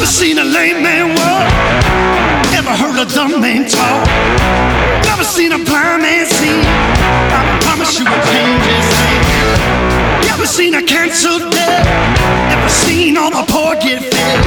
[0.00, 1.52] Never seen a lame man walk.
[2.50, 4.06] Never heard a dumb man talk.
[5.04, 6.62] Never seen a blind man see.
[7.36, 10.24] I promise you will change his name.
[10.24, 11.84] Never seen a cancer dead.
[12.48, 14.40] Never seen all the poor get fed.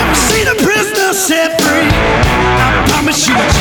[0.00, 1.92] Never seen a prisoner set free.
[1.92, 3.57] I promise you will change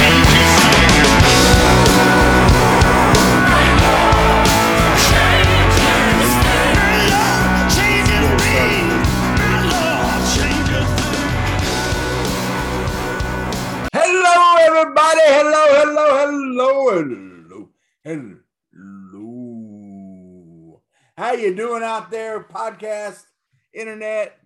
[16.97, 17.69] hello,
[18.04, 18.37] hello.
[21.15, 23.24] How you doing out there, podcast,
[23.71, 24.39] internet,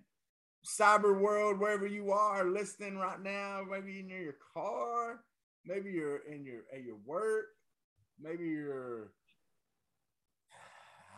[0.62, 3.62] cyber world, wherever you are listening right now?
[3.70, 5.24] Maybe you're in your car,
[5.64, 7.46] maybe you're in your at your work,
[8.20, 9.12] maybe you're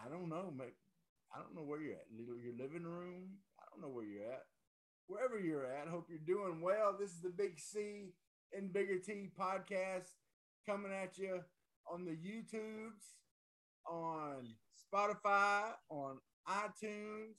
[0.05, 0.71] I don't know, maybe,
[1.35, 2.07] I don't know where you're at.
[2.17, 3.31] Your living room.
[3.59, 4.45] I don't know where you're at.
[5.09, 6.95] Wherever you're at, hope you're doing well.
[6.99, 8.13] This is the Big C
[8.57, 10.13] and Bigger T podcast
[10.67, 11.41] coming at you
[11.91, 13.03] on the YouTubes,
[13.89, 14.49] on
[14.93, 17.35] Spotify, on iTunes,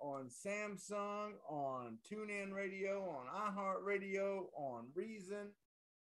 [0.00, 5.48] on Samsung, on TuneIn Radio, on iHeartRadio, on Reason,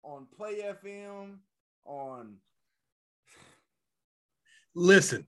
[0.04, 1.38] on Play FM,
[1.86, 2.36] on
[4.78, 5.26] Listen,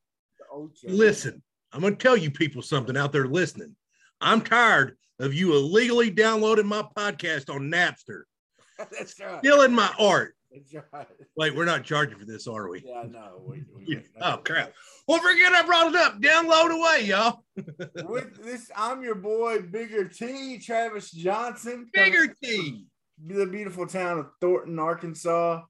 [0.84, 1.42] listen.
[1.72, 3.76] I'm going to tell you people something out there listening.
[4.20, 8.24] I'm tired of you illegally downloading my podcast on Napster,
[8.78, 9.40] That's right.
[9.40, 10.36] stealing my art.
[11.38, 12.84] Wait, we're not charging for this, are we?
[12.86, 13.42] Yeah, know.
[13.46, 14.74] We, we, Oh crap!
[15.08, 16.20] Well, forget I brought it up.
[16.20, 17.44] Download away, y'all.
[18.10, 21.88] With this, I'm your boy, Bigger T, Travis Johnson.
[21.94, 22.86] Bigger T.
[23.26, 25.62] the beautiful town of Thornton, Arkansas.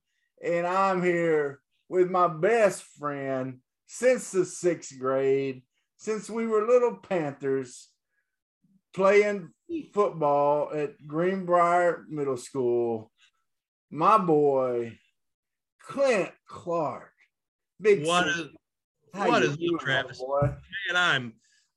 [0.44, 5.64] And I'm here with my best friend since the sixth grade,
[5.98, 7.90] since we were little Panthers
[8.94, 9.50] playing
[9.94, 13.12] football at Greenbrier Middle School.
[13.90, 14.98] My boy,
[15.82, 17.12] Clint Clark.
[17.80, 18.50] Big What is
[19.60, 20.20] you is up, Travis?
[20.20, 20.42] boy?
[20.42, 20.96] man?
[20.96, 21.34] I'm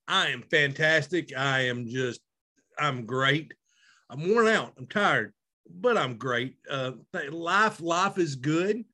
[0.08, 1.36] I am fantastic.
[1.36, 2.20] I am just
[2.78, 3.54] I'm great.
[4.08, 4.72] I'm worn out.
[4.76, 5.32] I'm tired,
[5.68, 6.56] but I'm great.
[6.68, 6.92] Uh,
[7.30, 8.84] life life is good.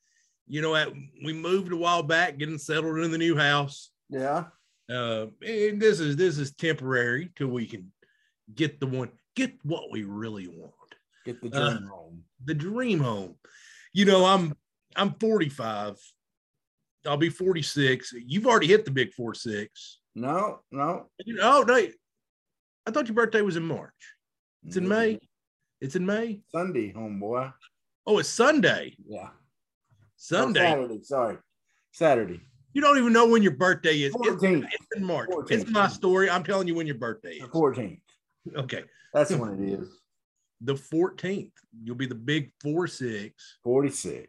[0.49, 0.93] You know, at,
[1.25, 3.91] we moved a while back, getting settled in the new house.
[4.11, 4.45] Yeah.
[4.89, 7.91] Uh, and this is this is temporary till we can
[8.55, 10.73] get the one get what we really want.
[11.25, 12.25] Get the Uh, dream home.
[12.45, 13.37] The dream home.
[13.93, 14.55] You know, I'm
[14.95, 15.97] I'm 45.
[17.07, 18.15] I'll be 46.
[18.27, 19.99] You've already hit the big four six.
[20.15, 21.09] No, no.
[21.25, 21.75] You know, oh no,
[22.87, 23.93] I thought your birthday was in March.
[24.65, 25.19] It's in May.
[25.81, 26.41] It's in May.
[26.53, 27.53] Sunday, homeboy.
[28.07, 28.97] Oh, it's Sunday.
[29.07, 29.29] Yeah.
[29.29, 29.35] Oh,
[30.17, 30.61] Sunday.
[30.61, 31.03] Oh, Saturday.
[31.03, 31.37] Sorry.
[31.93, 32.41] Saturday.
[32.73, 34.15] You don't even know when your birthday is.
[34.15, 34.65] It's, 14th.
[34.65, 35.29] it's in March.
[35.31, 35.51] 14th.
[35.51, 36.31] It's my story.
[36.31, 37.43] I'm telling you when your birthday is.
[37.43, 38.01] The 14th.
[38.55, 38.85] Okay.
[39.13, 39.89] That's when it is.
[40.61, 41.53] The 14th.
[41.83, 43.59] You'll be the big four six.
[43.63, 44.29] 46.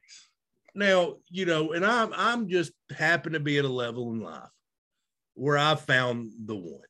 [0.75, 4.49] Now, you know, and I'm I'm just happen to be at a level in life
[5.33, 6.81] where I found the one.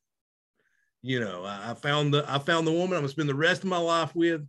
[1.00, 3.62] You know, I I found the I found the woman I'm gonna spend the rest
[3.62, 4.46] of my life with.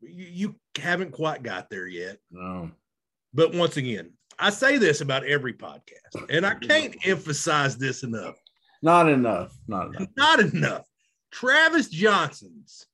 [0.00, 2.18] You, you haven't quite got there yet.
[2.32, 2.72] No.
[3.32, 8.34] But once again, I say this about every podcast, and I can't emphasize this enough.
[8.82, 9.52] Not enough.
[9.68, 10.08] Not enough.
[10.16, 10.86] Not enough.
[11.30, 12.86] Travis Johnson's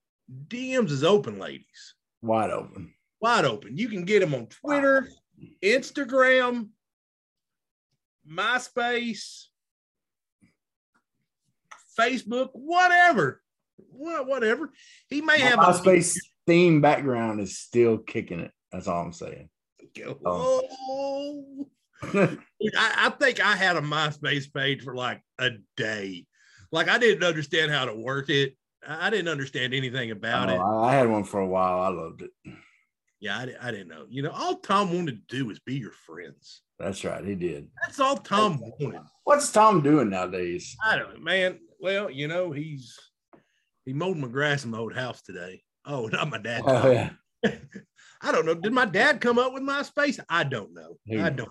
[0.49, 1.95] DMs is open, ladies.
[2.23, 2.95] Wide open.
[3.21, 3.77] Wide open.
[3.77, 5.09] You can get him on Twitter,
[5.63, 6.69] Instagram,
[8.31, 9.45] MySpace,
[11.99, 13.43] Facebook, whatever.
[13.91, 14.73] Wha- Whatever.
[15.09, 18.51] He may have My a MySpace theme background is still kicking it.
[18.73, 19.49] That's all I'm saying.
[20.25, 21.69] Oh.
[22.03, 22.37] I,
[22.77, 26.27] I think I had a MySpace page for like a day.
[26.71, 28.57] Like I didn't understand how to work it.
[28.87, 30.87] I didn't understand anything about Oh, it.
[30.87, 31.81] I, had one for a while.
[31.81, 32.31] I loved it.
[33.21, 34.07] Yeah, I, I didn't know.
[34.09, 36.63] You know, all Tom wanted to do was be your friends.
[36.79, 37.25] That's right.
[37.25, 37.69] He did.
[37.83, 39.01] That's all Tom wanted.
[39.25, 40.77] What's Tom doing nowadays?
[40.85, 41.59] I don't know, man.
[41.81, 42.97] Well, you know, he's
[43.85, 45.63] he mowed my grass in my old house today.
[45.85, 46.63] Oh, not my dad.
[46.65, 47.11] Oh, yeah.
[48.21, 48.55] I don't know.
[48.55, 50.19] Did my dad come up with MySpace?
[50.29, 50.97] I don't know.
[51.05, 51.51] He- I don't.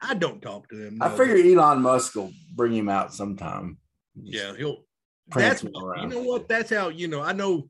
[0.00, 0.98] I don't talk to him.
[1.00, 3.78] I figure Elon Musk will bring him out sometime.
[4.14, 4.85] Yeah, he'll.
[5.34, 6.48] That's him you know what.
[6.48, 7.22] That's how you know.
[7.22, 7.68] I know.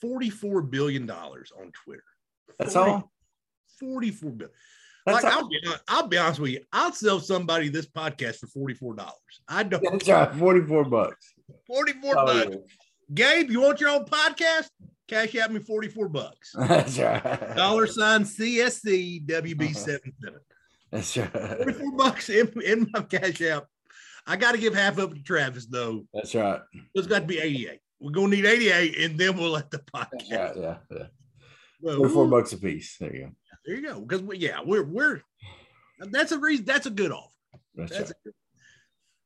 [0.00, 2.02] Forty-four billion dollars on Twitter.
[2.58, 3.12] That's 40 all.
[3.80, 4.54] Forty-four billion.
[5.06, 5.42] That's like all.
[5.42, 5.58] I'll be,
[5.88, 6.60] I'll be honest with you.
[6.72, 9.14] I'll sell somebody this podcast for forty-four dollars.
[9.48, 9.82] I don't.
[9.82, 10.34] That's right.
[10.34, 11.32] 44 bucks.
[11.66, 12.56] Forty-four Oh, bucks.
[13.14, 14.68] Gabe, you want your own podcast?
[15.08, 16.52] Cash out me forty-four bucks.
[16.58, 17.56] That's right.
[17.56, 19.98] Dollar sign CSC WB77.
[20.90, 21.30] That's right.
[21.32, 23.64] 44 bucks in, in my cash app.
[24.26, 26.04] I got to give half up to Travis though.
[26.12, 26.60] That's right.
[26.94, 27.78] It's got to be 88.
[28.00, 30.24] we're gonna need 88, and then we'll let the podcast.
[30.26, 31.06] Yeah, yeah, yeah.
[31.80, 32.96] Well, four bucks a piece.
[32.98, 33.30] There you go.
[33.64, 34.00] there you go.
[34.00, 35.20] Because we, yeah, we're we're
[36.10, 36.64] that's a reason.
[36.64, 37.30] That's a good offer.
[37.74, 38.10] That's That's right.
[38.10, 38.34] a good,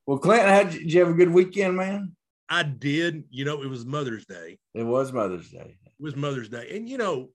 [0.05, 2.15] Well, Clint, had did you have a good weekend, man?
[2.49, 3.23] I did.
[3.29, 4.59] You know, it was Mother's Day.
[4.73, 5.77] It was Mother's Day.
[5.85, 7.29] It was Mother's Day, and you know,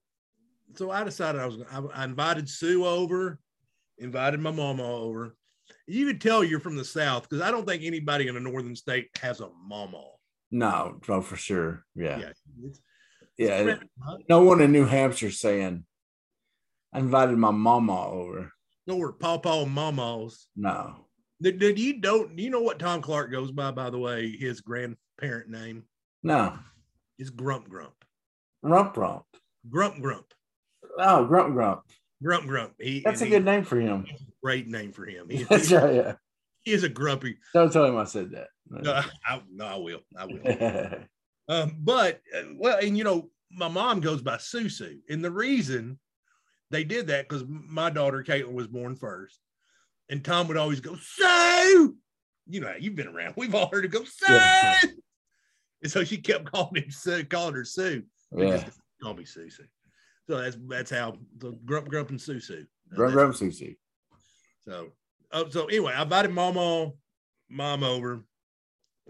[0.75, 1.57] so I decided I was.
[1.71, 3.39] I, I invited Sue over,
[3.97, 5.35] invited my mama over.
[5.87, 8.75] You could tell you're from the South because I don't think anybody in a northern
[8.75, 10.03] state has a mama.
[10.51, 11.85] No, no, for sure.
[11.95, 12.79] Yeah, Yeah, it's-
[13.37, 13.75] yeah.
[14.29, 15.85] No one in New Hampshire saying,
[16.93, 18.51] "I invited my mama over."
[18.87, 20.47] no or Pawpaw Mamas.
[20.55, 21.07] No,
[21.41, 23.71] Did, did you don't you know what Tom Clark goes by?
[23.71, 25.83] By the way, his grandparent name
[26.23, 26.57] no.
[27.19, 27.93] is Grump Grump.
[28.63, 29.25] Rump rump.
[29.69, 30.33] Grump Grump.
[30.99, 31.81] Oh, grump grump.
[32.23, 32.73] Grump Grump.
[32.79, 34.05] He, That's a and good name for him.
[34.43, 35.27] great name for him.
[35.29, 35.95] He, That's right.
[35.95, 36.13] Yeah.
[36.63, 37.37] he is a grumpy.
[37.53, 38.47] Don't tell him I said that.
[38.69, 40.01] No, I, no, I will.
[40.17, 40.99] I will.
[41.49, 45.97] Um, but uh, well, and you know, my mom goes by Susu, and the reason
[46.71, 49.39] they did that because my daughter Caitlin was born first,
[50.09, 51.95] and Tom would always go Sue.
[52.49, 53.35] You know, you've been around.
[53.37, 54.77] We've all heard her go Sue, Yeah.
[55.83, 58.03] and so she kept calling him Sue, calling her Sue.
[58.35, 58.65] Yeah.
[59.01, 59.61] call me Susu.
[60.27, 62.67] So that's that's how the grump grump and Susu.
[62.93, 63.77] Grump grump Susie.
[64.65, 64.89] so,
[65.31, 66.91] oh, so anyway, I invited mama,
[67.49, 68.23] mom over,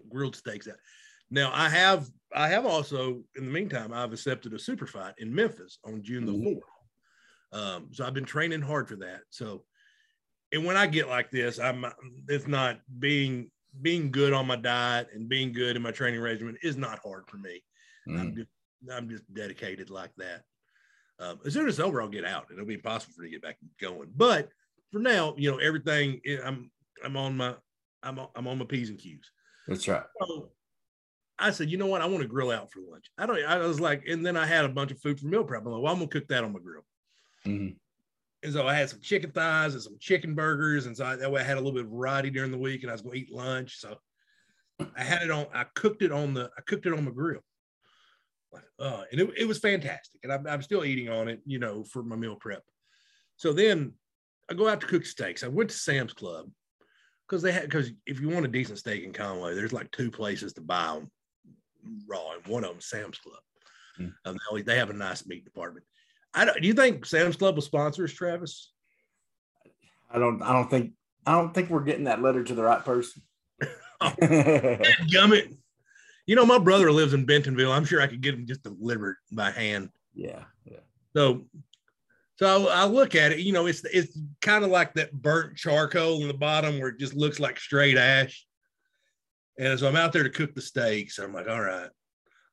[0.10, 0.76] grilled steaks out.
[1.30, 5.34] Now I have, I have also, in the meantime, I've accepted a super fight in
[5.34, 6.44] Memphis on June the Mhm.
[6.54, 6.64] fourth.
[7.52, 9.22] Um, so I've been training hard for that.
[9.30, 9.66] So,
[10.52, 11.86] and when I get like this, I'm,
[12.28, 16.58] it's not being being good on my diet and being good in my training regimen
[16.64, 17.64] is not hard for me.
[18.08, 18.36] I'm Mm.
[18.36, 18.50] just,
[18.92, 20.46] I'm just dedicated like that.
[21.20, 22.48] Um, as soon as it's over, I'll get out.
[22.52, 24.10] It'll be impossible for me to get back going.
[24.16, 24.50] But
[24.92, 26.72] for now, you know, everything I'm
[27.04, 27.56] I'm on my
[28.04, 29.32] I'm on, I'm on my p's and q's.
[29.68, 30.04] That's right.
[30.22, 30.52] So
[31.40, 32.02] I said, you know what?
[32.02, 33.06] I want to grill out for lunch.
[33.18, 33.44] I don't.
[33.46, 35.66] I was like, and then I had a bunch of food for meal prep.
[35.66, 36.86] I'm like, well, I'm gonna cook that on my grill.
[37.46, 37.76] Mhm.
[38.44, 41.32] And so I had some chicken thighs and some chicken burgers, and so I, that
[41.32, 43.16] way I had a little bit of variety during the week, and I was going
[43.16, 43.78] to eat lunch.
[43.78, 43.98] So
[44.80, 45.48] I had it on.
[45.54, 46.50] I cooked it on the.
[46.56, 47.42] I cooked it on my grill.
[48.52, 51.60] Like, uh, and it, it was fantastic, and I'm, I'm still eating on it, you
[51.60, 52.64] know, for my meal prep.
[53.36, 53.94] So then
[54.50, 55.44] I go out to cook steaks.
[55.44, 56.50] I went to Sam's Club
[57.28, 60.10] because they had because if you want a decent steak in Conway, there's like two
[60.10, 61.12] places to buy them
[62.08, 63.40] raw, and one of them Sam's Club.
[63.98, 64.08] Hmm.
[64.26, 65.86] Um, they, always, they have a nice meat department.
[66.34, 68.72] I don't, do you think Sam's Club will sponsor us, Travis?
[70.10, 70.42] I don't.
[70.42, 70.94] I don't think.
[71.26, 73.22] I don't think we're getting that letter to the right person.
[74.00, 74.14] Oh.
[74.20, 75.58] Gummit.
[76.28, 77.72] You know, my brother lives in Bentonville.
[77.72, 79.90] I'm sure I could get him just delivered by hand.
[80.14, 80.44] yeah.
[80.66, 80.80] Yeah.
[81.16, 81.46] So,
[82.36, 83.40] so I look at it.
[83.40, 87.00] You know, it's it's kind of like that burnt charcoal in the bottom where it
[87.00, 88.46] just looks like straight ash.
[89.58, 91.18] And so I'm out there to cook the steaks.
[91.18, 91.90] I'm like, all right,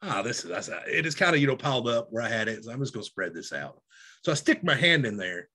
[0.02, 2.64] ah, this is it is kind of you know piled up where I had it.
[2.64, 3.82] So I'm just gonna spread this out.
[4.22, 5.48] So I stick my hand in there,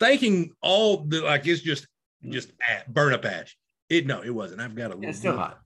[0.00, 1.86] thinking all the like it's just
[2.30, 2.50] just
[2.88, 3.56] burn up ash.
[3.88, 4.60] It no, it wasn't.
[4.60, 5.60] I've got a little, It's still hot.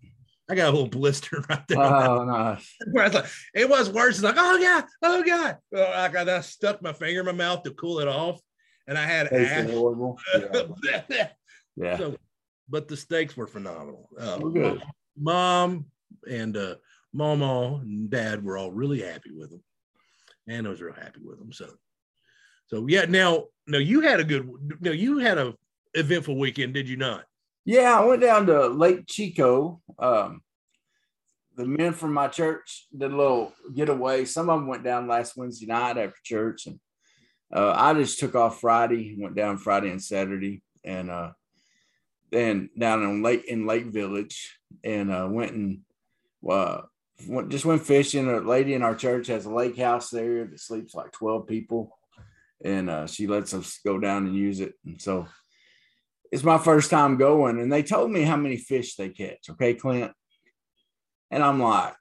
[0.51, 1.79] I got a little blister right there.
[1.79, 2.57] Oh no.
[2.93, 4.17] Where I was like, it was worse.
[4.17, 5.59] It's like, oh god, oh god.
[5.71, 8.41] Well, I, got- I stuck my finger in my mouth to cool it off,
[8.89, 9.71] and I had ash.
[9.71, 10.19] horrible.
[10.83, 11.29] Yeah.
[11.77, 11.97] Yeah.
[11.99, 12.17] so,
[12.69, 14.09] but the steaks were phenomenal.
[14.19, 14.83] Uh, Well, good.
[15.17, 15.87] Mom
[16.29, 16.75] and uh,
[17.13, 19.63] Mama and Dad were all really happy with them,
[20.49, 21.53] and I was real happy with them.
[21.53, 21.71] So,
[22.67, 23.05] so yeah.
[23.07, 24.49] Now, no, you had a good.
[24.81, 25.55] No, you had a
[25.95, 27.25] eventful weekend, did you not?
[27.65, 29.77] Yeah, I went down to Lake Chicot.
[29.99, 30.41] Um,
[31.61, 34.25] the men from my church did a little getaway.
[34.25, 36.81] Some of them went down last Wednesday night after church, and
[37.55, 39.15] uh, I just took off Friday.
[39.19, 41.33] Went down Friday and Saturday, and uh,
[42.33, 45.81] then down in Lake in Lake Village, and uh, went and
[46.49, 46.81] uh,
[47.29, 48.27] went, just went fishing.
[48.29, 51.97] A lady in our church has a lake house there that sleeps like twelve people,
[52.65, 54.73] and uh, she lets us go down and use it.
[54.87, 55.27] And so
[56.33, 59.51] it's my first time going, and they told me how many fish they catch.
[59.51, 60.13] Okay, Clint.
[61.31, 61.95] And I'm like,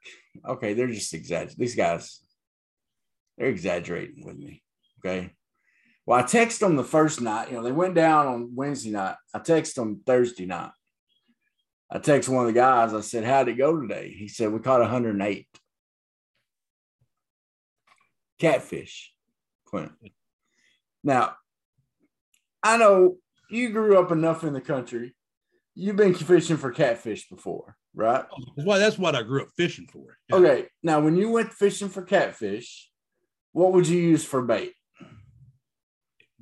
[0.46, 1.56] okay, they're just exaggerating.
[1.58, 2.20] These guys,
[3.38, 4.62] they're exaggerating with me.
[4.98, 5.32] Okay.
[6.06, 7.50] Well, I text them the first night.
[7.50, 9.16] You know, they went down on Wednesday night.
[9.32, 10.72] I text them Thursday night.
[11.90, 12.94] I text one of the guys.
[12.94, 15.48] I said, "How'd it go today?" He said, "We caught 108
[18.38, 19.12] catfish."
[19.66, 19.92] Clint.
[21.02, 21.36] Now,
[22.62, 23.18] I know
[23.48, 25.14] you grew up enough in the country.
[25.74, 28.24] You've been fishing for catfish before, right?
[28.30, 28.78] Oh, that's why.
[28.78, 30.18] That's what I grew up fishing for.
[30.28, 30.36] Yeah.
[30.36, 30.66] Okay.
[30.82, 32.90] Now, when you went fishing for catfish,
[33.52, 34.72] what would you use for bait?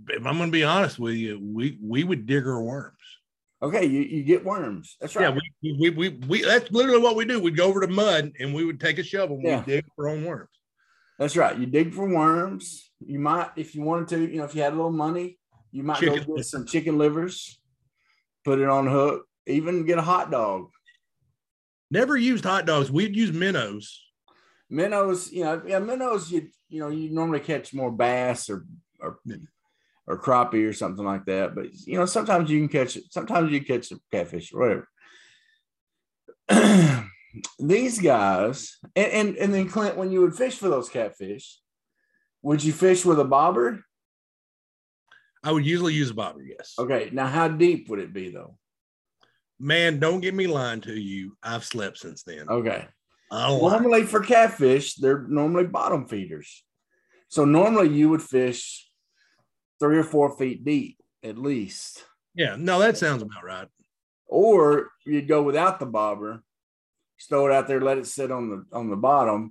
[0.08, 2.94] If I'm going to be honest with you, we we would dig our worms.
[3.60, 4.96] Okay, you, you get worms.
[5.00, 5.34] That's right.
[5.34, 7.40] Yeah, we, we we we that's literally what we do.
[7.40, 9.56] We'd go over to mud and we would take a shovel and Yeah.
[9.58, 10.48] we'd dig for own worms.
[11.18, 11.58] That's right.
[11.58, 12.90] You dig for worms.
[13.04, 15.38] You might, if you wanted to, you know, if you had a little money,
[15.72, 16.24] you might Chicken.
[16.24, 17.60] go get some chicken livers,
[18.48, 20.70] put it on hook, even get a hot dog.
[21.90, 22.90] Never used hot dogs.
[22.90, 24.02] We'd use minnows.
[24.70, 28.64] Minnows, you know, yeah, minnows, you you know, you normally catch more bass or
[29.00, 29.18] or
[30.06, 31.54] or crappie or something like that.
[31.54, 33.04] But you know, sometimes you can catch it.
[33.10, 34.86] Sometimes you catch a catfish or
[36.48, 37.04] whatever.
[37.58, 41.58] These guys, and, and and then Clint, when you would fish for those catfish,
[42.40, 43.84] would you fish with a bobber?
[45.44, 46.74] I would usually use a bobber, yes.
[46.78, 48.56] Okay, now how deep would it be though?
[49.60, 51.36] Man, don't get me lying to you.
[51.42, 52.48] I've slept since then.
[52.48, 52.86] Okay.
[53.30, 56.64] Normally for catfish, they're normally bottom feeders.
[57.28, 58.88] So normally you would fish
[59.80, 62.04] three or four feet deep at least.
[62.34, 63.68] Yeah, no, that sounds about right.
[64.26, 66.42] Or you'd go without the bobber,
[67.28, 69.50] throw it out there, let it sit on the on the bottom,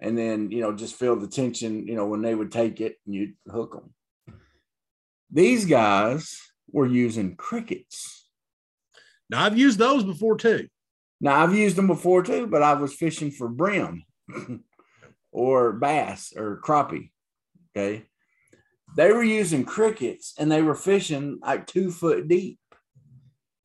[0.00, 2.96] and then you know just feel the tension, you know, when they would take it
[3.06, 3.92] and you'd hook them.
[5.30, 6.38] These guys
[6.70, 8.28] were using crickets.
[9.28, 10.68] Now I've used those before too.
[11.20, 14.04] Now I've used them before too, but I was fishing for brim
[15.32, 17.10] or bass or crappie.
[17.76, 18.04] Okay.
[18.96, 22.58] They were using crickets and they were fishing like two foot deep.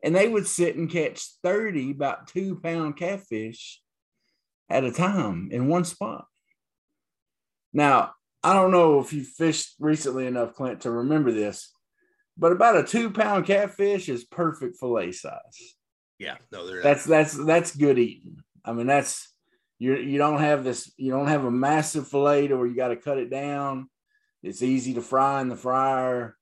[0.03, 3.81] And they would sit and catch 30, about two pound catfish
[4.67, 6.25] at a time in one spot.
[7.71, 11.71] Now, I don't know if you fished recently enough, Clint, to remember this,
[12.37, 15.75] but about a two pound catfish is perfect fillet size
[16.17, 18.37] Yeah, no, they're that's that's that's good eating.
[18.65, 19.31] I mean, that's
[19.79, 22.89] you you don't have this you don't have a massive fillet to where you got
[22.89, 23.89] to cut it down.
[24.43, 26.35] It's easy to fry in the fryer.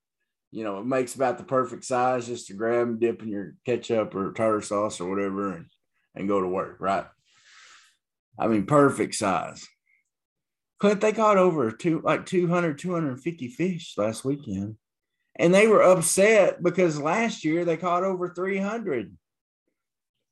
[0.52, 3.56] You know, it makes about the perfect size just to grab and dip in your
[3.66, 5.68] ketchup or tartar sauce or whatever and,
[6.16, 7.06] and go to work, right?
[8.38, 9.68] I mean, perfect size.
[10.80, 14.78] Clint, they caught over two like 200, 250 fish last weekend.
[15.36, 19.16] And they were upset because last year they caught over 300.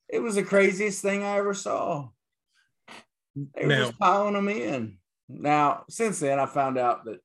[0.10, 2.10] It was the craziest thing I ever saw.
[3.36, 4.98] They were Now- just piling them in.
[5.30, 7.20] Now, since then, I found out that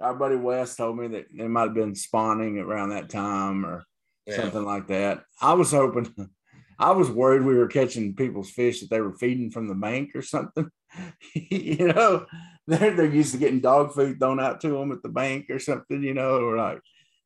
[0.00, 3.84] our buddy Wes told me that they might have been spawning around that time or
[4.26, 4.36] yeah.
[4.36, 5.24] something like that.
[5.40, 6.12] I was hoping,
[6.78, 10.10] I was worried we were catching people's fish that they were feeding from the bank
[10.14, 10.68] or something.
[11.34, 12.26] you know,
[12.66, 15.58] they're they're used to getting dog food thrown out to them at the bank or
[15.58, 16.02] something.
[16.02, 16.80] You know, or like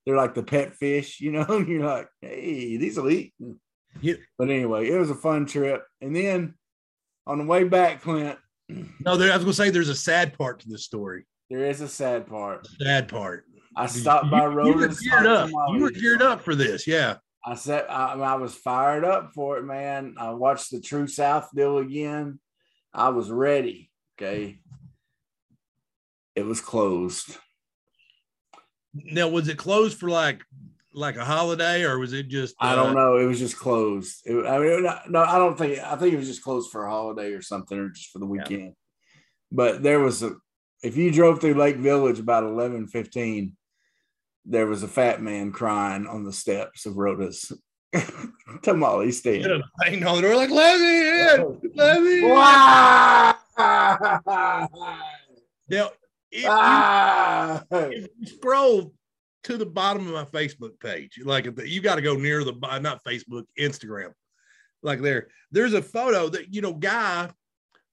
[0.04, 1.20] they're like the pet fish.
[1.20, 3.34] You know, and you're like, hey, these will eat.
[4.00, 4.14] Yeah.
[4.38, 5.82] But anyway, it was a fun trip.
[6.00, 6.54] And then
[7.26, 8.38] on the way back, Clint,
[9.00, 11.26] No, there, I was gonna say there's a sad part to this story.
[11.50, 12.66] there is a sad part.
[12.80, 13.44] Sad part.
[13.76, 15.50] I stopped by You- you, were geared up.
[15.50, 17.16] You were geared up for this, yeah.
[17.46, 20.16] I said I, I was fired up for it, man.
[20.18, 22.40] I watched the True South deal again.
[22.92, 23.90] I was ready.
[24.18, 24.58] Okay.
[26.34, 27.36] It was closed.
[28.94, 30.42] Now, was it closed for like
[30.92, 32.56] like a holiday, or was it just?
[32.58, 33.16] I uh, don't know.
[33.18, 34.22] It was just closed.
[34.24, 35.78] It, I mean, no, I don't think.
[35.78, 38.26] I think it was just closed for a holiday or something, or just for the
[38.26, 38.74] weekend.
[39.52, 40.34] But there was a.
[40.82, 43.55] If you drove through Lake Village about eleven fifteen,
[44.48, 47.52] there was a fat man crying on the steps of Rhoda's
[48.62, 51.00] tamale You I know, banging on the door like, "Let me
[51.42, 53.36] in, let me in." Wow!
[55.68, 55.90] Now,
[56.30, 57.64] if you, Ah!
[57.70, 58.92] if you scroll
[59.44, 62.52] to the bottom of my Facebook page, like the- you got to go near the
[62.52, 64.12] bo- not Facebook, Instagram,
[64.82, 65.28] like there.
[65.50, 67.30] There's a photo that you know, guy.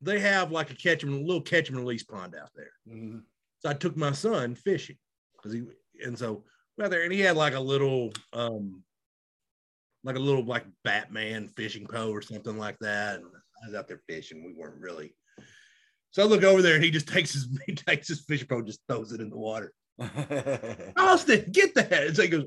[0.02, 2.72] They have like a catch and little catch and release pond out there.
[2.90, 3.22] Mhm.
[3.60, 4.98] So I took my son fishing
[5.38, 5.62] because he
[6.04, 6.44] and so
[6.78, 8.84] well there and he had like a little um
[10.04, 13.16] like a little like Batman fishing pole or something like that.
[13.16, 14.44] And I was out there fishing.
[14.44, 15.16] We weren't really.
[16.12, 18.62] So I look over there and he just takes his he takes his fishing pole,
[18.62, 19.74] just throws it in the water.
[20.98, 21.92] Austin, get that.
[21.92, 22.46] And so he goes,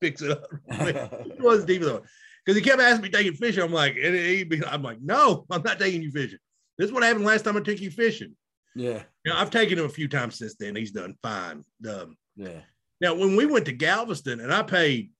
[0.00, 0.46] picks it up.
[0.68, 2.02] it wasn't deep enough.
[2.44, 3.62] Because he kept asking me taking fishing.
[3.62, 6.38] I'm like, and he'd be, I'm like, no, I'm not taking you fishing.
[6.78, 8.34] This is what happened last time I took you fishing.
[8.74, 10.74] yeah, You know, I've taken him a few times since then.
[10.74, 11.64] He's done fine.
[11.86, 12.60] Um, yeah.
[13.00, 15.10] now, when we went to Galveston and I paid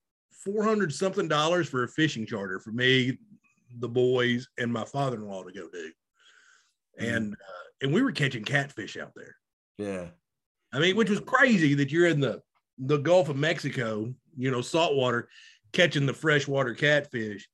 [0.45, 3.19] 400 something dollars for a fishing charter for me,
[3.79, 5.91] the boys, and my father in law to go do.
[6.99, 9.37] And, uh, and we were catching catfish out there.
[9.79, 10.09] Yeah.
[10.73, 12.43] I mean, which was crazy that you're in the,
[12.79, 15.29] the Gulf of Mexico, you know, saltwater,
[15.73, 17.49] catching the freshwater catfish.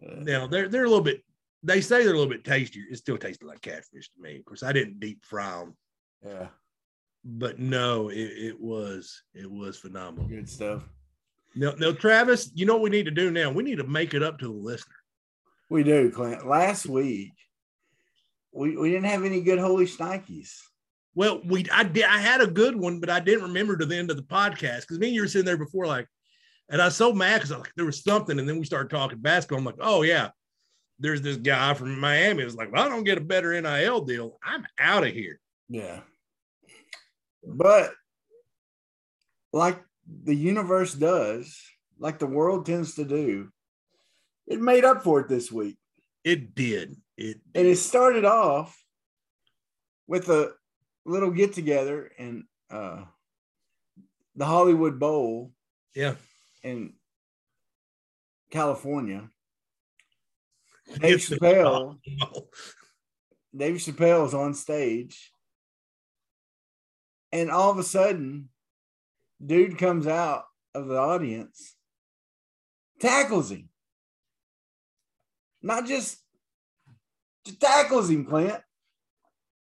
[0.00, 1.22] Now they're they're a little bit.
[1.62, 2.84] They say they're a little bit tastier.
[2.90, 4.36] It still tasted like catfish to me.
[4.36, 5.76] Of course, I didn't deep fry them,
[6.24, 6.46] yeah.
[7.24, 10.28] But no, it, it was it was phenomenal.
[10.28, 10.84] Good stuff.
[11.54, 13.50] No, no, Travis, you know what we need to do now?
[13.50, 14.94] We need to make it up to the listener.
[15.70, 16.46] We do, Clint.
[16.46, 17.32] Last week,
[18.52, 20.60] we, we didn't have any good holy schnikes.
[21.14, 23.96] Well, we I did I had a good one, but I didn't remember to the
[23.96, 26.06] end of the podcast because me and you were sitting there before, like,
[26.70, 29.18] and I was so mad because like, there was something, and then we started talking
[29.18, 29.58] basketball.
[29.58, 30.30] I'm like, oh yeah,
[30.98, 32.42] there's this guy from Miami.
[32.42, 34.38] It was like, well, I don't get a better NIL deal.
[34.44, 35.40] I'm out of here.
[35.68, 36.00] Yeah.
[37.48, 37.92] But
[39.52, 41.58] like the universe does,
[41.98, 43.48] like the world tends to do,
[44.46, 45.78] it made up for it this week.
[46.24, 46.96] It did.
[47.16, 47.40] It did.
[47.54, 48.76] And it started off
[50.06, 50.52] with a
[51.04, 53.04] little get together in uh,
[54.36, 55.52] the Hollywood Bowl
[55.94, 56.14] yeah.
[56.62, 56.94] in
[58.50, 59.28] California.
[61.00, 61.98] Dave Chappelle,
[63.54, 65.30] Dave Chappelle is on stage,
[67.32, 68.48] and all of a sudden,
[69.44, 70.44] dude comes out
[70.74, 71.74] of the audience,
[73.00, 73.68] tackles him.
[75.62, 76.18] Not just,
[77.44, 78.60] just tackles him, Clint.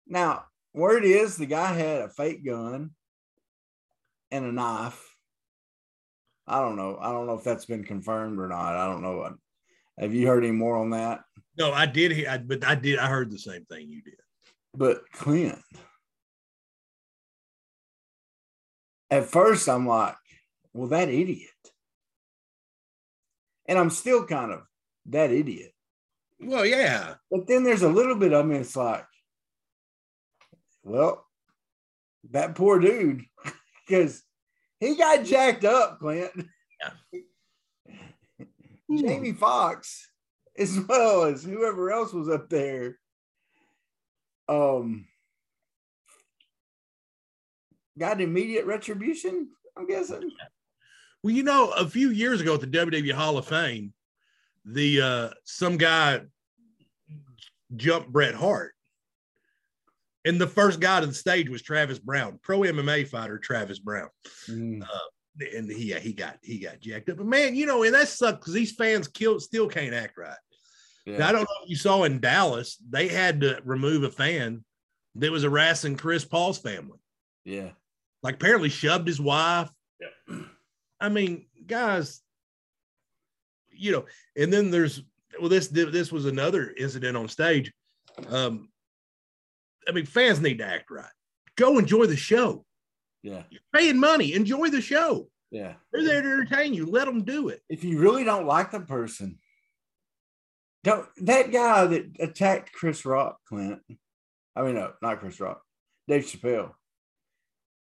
[0.06, 2.90] Now, word is the guy had a fake gun
[4.30, 5.16] and a knife.
[6.46, 6.98] I don't know.
[7.00, 8.76] I don't know if that's been confirmed or not.
[8.76, 9.34] I don't know.
[9.98, 11.20] Have you heard any more on that?
[11.58, 12.98] No, I did hear, but I did.
[12.98, 14.14] I heard the same thing you did.
[14.74, 15.58] But Clint,
[19.10, 20.16] at first I'm like,
[20.72, 21.48] well, that idiot.
[23.66, 24.62] And I'm still kind of
[25.06, 25.72] that idiot.
[26.40, 27.14] Well, yeah.
[27.30, 29.04] But then there's a little bit of me, it's like,
[30.82, 31.26] well,
[32.30, 33.22] that poor dude,
[33.86, 34.22] because
[34.78, 36.30] he got jacked up, Clint.
[36.80, 37.20] Yeah.
[38.96, 40.10] Jamie Foxx,
[40.58, 42.98] as well as whoever else was up there,
[44.48, 45.06] um,
[48.00, 49.48] got immediate retribution.
[49.76, 50.30] I'm guessing.
[51.22, 53.92] Well, you know, a few years ago at the WWE Hall of Fame,
[54.64, 56.22] the uh some guy
[57.76, 58.72] jumped Bret Hart.
[60.24, 64.10] And the first guy to the stage was Travis Browne, pro MMA fighter Travis Browne.
[64.48, 64.82] Mm.
[65.56, 67.18] And he he got he got jacked up.
[67.18, 70.36] But man, you know, and that sucks because these fans kill still can't act right.
[71.06, 74.64] Now, I don't know if you saw in Dallas, they had to remove a fan
[75.16, 76.98] that was harassing Chris Paul's family.
[77.44, 77.70] yeah.
[78.22, 79.70] Like apparently shoved his wife.
[80.00, 80.38] Yeah.
[81.00, 82.20] I mean, guys,
[83.70, 84.04] you know,
[84.36, 85.02] and then there's
[85.38, 87.72] well, this this was another incident on stage.
[88.28, 88.68] Um,
[89.88, 91.04] I mean, fans need to act right.
[91.56, 92.64] Go enjoy the show.
[93.22, 93.42] Yeah.
[93.50, 94.34] You're paying money.
[94.34, 95.28] Enjoy the show.
[95.50, 95.74] Yeah.
[95.92, 96.86] They're there to entertain you.
[96.86, 97.62] Let them do it.
[97.68, 99.38] If you really don't like the person,
[100.84, 103.80] don't that guy that attacked Chris Rock, Clint.
[104.56, 105.62] I mean, no, not Chris Rock,
[106.08, 106.72] Dave Chappelle.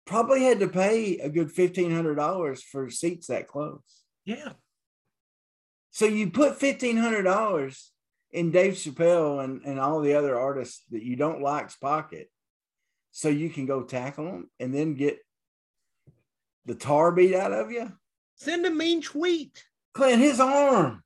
[0.08, 4.04] Probably had to pay a good fifteen hundred dollars for seats that close.
[4.24, 4.52] Yeah.
[5.90, 7.92] So you put fifteen hundred dollars
[8.30, 12.30] in Dave Chappelle and, and all the other artists that you don't like's pocket,
[13.10, 15.18] so you can go tackle them and then get
[16.64, 17.92] the tar beat out of you.
[18.36, 19.62] Send a mean tweet.
[19.92, 21.02] Clint, his arm,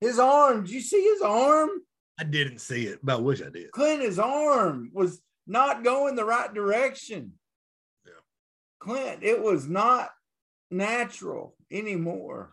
[0.00, 0.64] his arm.
[0.64, 1.70] Did you see his arm?
[2.18, 3.70] I didn't see it, but I wish I did.
[3.70, 7.32] Clint, his arm was not going the right direction.
[8.04, 8.12] Yeah.
[8.80, 10.10] Clint, it was not
[10.70, 12.52] natural anymore.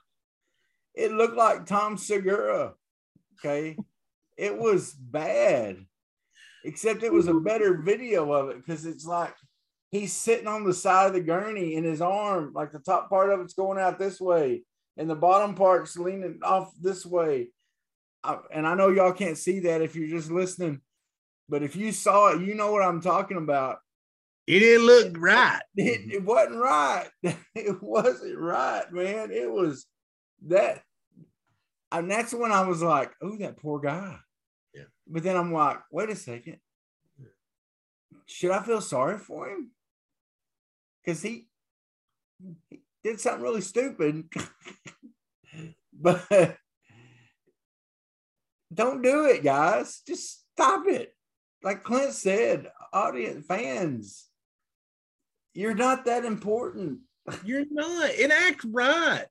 [0.94, 2.74] It looked like Tom Segura.
[3.40, 3.78] Okay.
[4.38, 5.86] it was bad,
[6.64, 9.36] except it was a better video of it because it's like
[9.92, 13.30] he's sitting on the side of the gurney and his arm, like the top part
[13.30, 14.64] of it's going out this way
[14.98, 17.50] and the bottom part's leaning off this way.
[18.24, 20.82] I, and I know y'all can't see that if you're just listening,
[21.50, 23.78] but if you saw it, you know what I'm talking about.
[24.46, 25.62] It didn't look right.
[25.76, 27.08] It, it wasn't right.
[27.56, 29.32] It wasn't right, man.
[29.32, 29.86] It was
[30.48, 30.84] that.
[31.92, 34.18] And that's when I was like, oh, that poor guy.
[34.74, 34.86] Yeah.
[35.08, 36.58] But then I'm like, wait a second.
[38.26, 39.72] Should I feel sorry for him?
[41.04, 41.48] Because he,
[42.70, 44.26] he did something really stupid.
[45.94, 46.58] but
[48.74, 50.02] don't do it, guys.
[50.08, 51.14] Just stop it.
[51.64, 54.28] Like Clint said, audience fans,
[55.54, 57.00] you're not that important.
[57.46, 58.10] You're not.
[58.20, 59.28] And act right.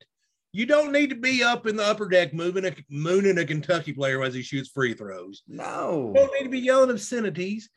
[0.52, 3.92] You don't need to be up in the upper deck moving a mooning a Kentucky
[3.92, 5.42] player as he shoots free throws.
[5.46, 6.12] No.
[6.14, 7.68] You don't need to be yelling obscenities.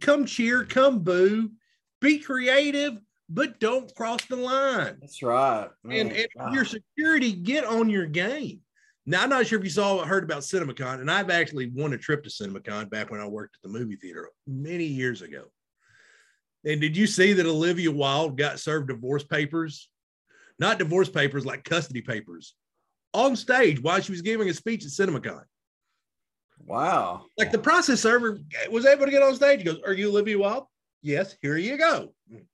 [0.00, 1.52] Come cheer, come boo,
[2.00, 2.98] be creative,
[3.28, 4.98] but don't cross the line.
[5.00, 5.68] That's right.
[5.84, 8.60] And, Man, and your security, get on your game.
[9.04, 11.98] Now, I'm not sure if you saw heard about CinemaCon, and I've actually won a
[11.98, 15.46] trip to CinemaCon back when I worked at the movie theater many years ago.
[16.64, 19.88] And did you see that Olivia Wilde got served divorce papers?
[20.58, 22.54] not divorce papers, like custody papers,
[23.12, 25.42] on stage while she was giving a speech at CinemaCon.
[26.64, 27.24] Wow.
[27.36, 28.38] Like the process server
[28.70, 29.58] was able to get on stage.
[29.58, 30.66] He goes, Are you Olivia Wilde?
[31.02, 32.14] Yes, here you go.
[32.30, 32.46] and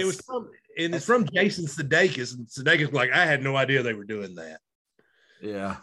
[0.00, 0.46] it was That's-
[0.78, 2.34] and it's from Jason Sudeikis.
[2.34, 4.60] And Sudeikis like, I had no idea they were doing that.
[5.40, 5.76] yeah.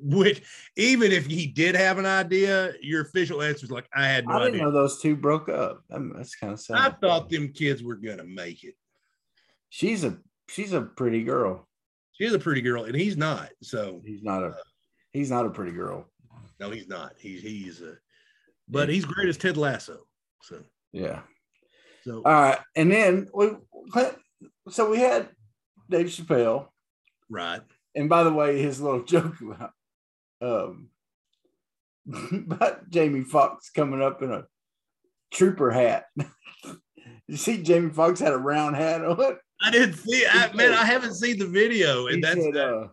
[0.00, 0.42] Which,
[0.76, 4.34] even if he did have an idea, your official answer is like, I had no
[4.34, 4.62] I didn't idea.
[4.66, 5.82] know those two broke up.
[5.90, 6.76] That's kind of sad.
[6.76, 8.74] I thought them kids were gonna make it.
[9.70, 10.16] she's a
[10.48, 11.66] she's a pretty girl.
[12.12, 13.50] She's a pretty girl, and he's not.
[13.62, 14.54] So He's not a
[15.12, 16.06] he's not a pretty girl.
[16.60, 17.14] no, he's not.
[17.18, 17.94] He's he's a,
[18.68, 20.06] but he's great as Ted Lasso.
[20.42, 21.22] So Yeah.
[22.04, 23.48] so All right, and then we
[24.70, 25.28] so we had
[25.88, 26.68] Dave Chappelle,
[27.28, 27.60] right.
[27.94, 29.72] and by the way, his little joke about
[30.40, 30.90] um
[32.32, 34.44] about Jamie Foxx coming up in a
[35.32, 36.06] trooper hat.
[37.26, 39.36] you see, Jamie Foxx had a round hat on.
[39.60, 40.24] I didn't see.
[40.26, 42.88] I man, I haven't seen the video, and that's said, uh,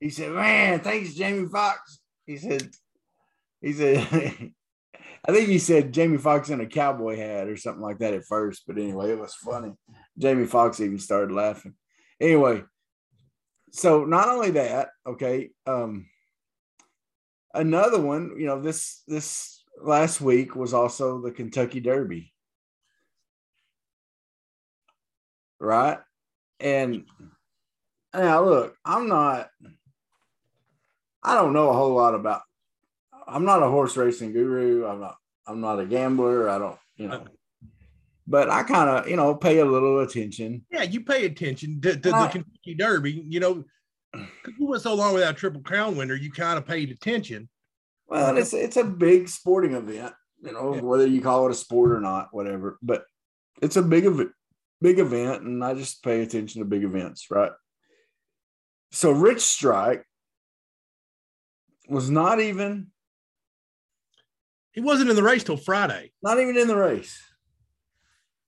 [0.00, 2.68] he said, "Man, thanks, Jamie Foxx." He said,
[3.60, 4.52] he said,
[5.28, 8.24] I think he said Jamie Foxx in a cowboy hat or something like that at
[8.24, 9.72] first, but anyway, it was funny.
[10.18, 11.74] Jamie Foxx even started laughing.
[12.20, 12.62] Anyway,
[13.72, 16.06] so not only that, okay, um,
[17.52, 22.32] another one, you know, this this last week was also the Kentucky Derby,
[25.60, 25.98] right?
[26.60, 27.04] And
[28.14, 29.50] now look, I'm not,
[31.22, 32.42] I don't know a whole lot about.
[33.28, 34.86] I'm not a horse racing guru.
[34.86, 35.16] I'm not.
[35.48, 36.48] I'm not a gambler.
[36.48, 37.24] I don't, you know.
[38.26, 40.64] But I kind of, you know, pay a little attention.
[40.70, 40.82] yeah.
[40.82, 43.24] You pay attention to, to the Uh, Kentucky Derby.
[43.28, 43.64] You know,
[44.12, 46.14] 'cause we went so long without Triple Crown winner.
[46.14, 47.48] You kind of paid attention.
[48.08, 50.80] Well, it's it's a big sporting event, you know, Yeah.
[50.80, 52.78] whether you call it a sport or not, whatever.
[52.82, 53.04] But
[53.62, 54.32] it's a big event,
[54.80, 57.52] big event, and I just pay attention to big events, right?
[58.92, 60.04] So Rich Strike
[61.88, 62.90] was not even
[64.72, 66.12] He wasn't in the race till Friday.
[66.22, 67.22] not even in the race.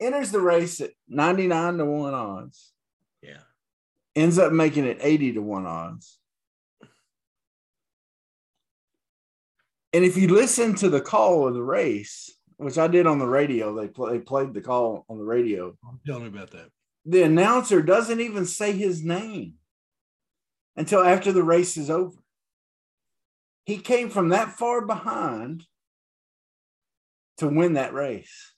[0.01, 2.73] Enters the race at 99 to 1 odds.
[3.23, 3.41] Yeah.
[4.15, 6.19] Ends up making it 80 to 1 odds.
[9.93, 13.27] And if you listen to the call of the race, which I did on the
[13.27, 15.77] radio, they, play, they played the call on the radio.
[16.07, 16.69] Tell me about that.
[17.07, 19.55] The announcer doesn't even say his name
[20.77, 22.19] until after the race is over.
[23.65, 25.65] He came from that far behind
[27.39, 28.55] to win that race.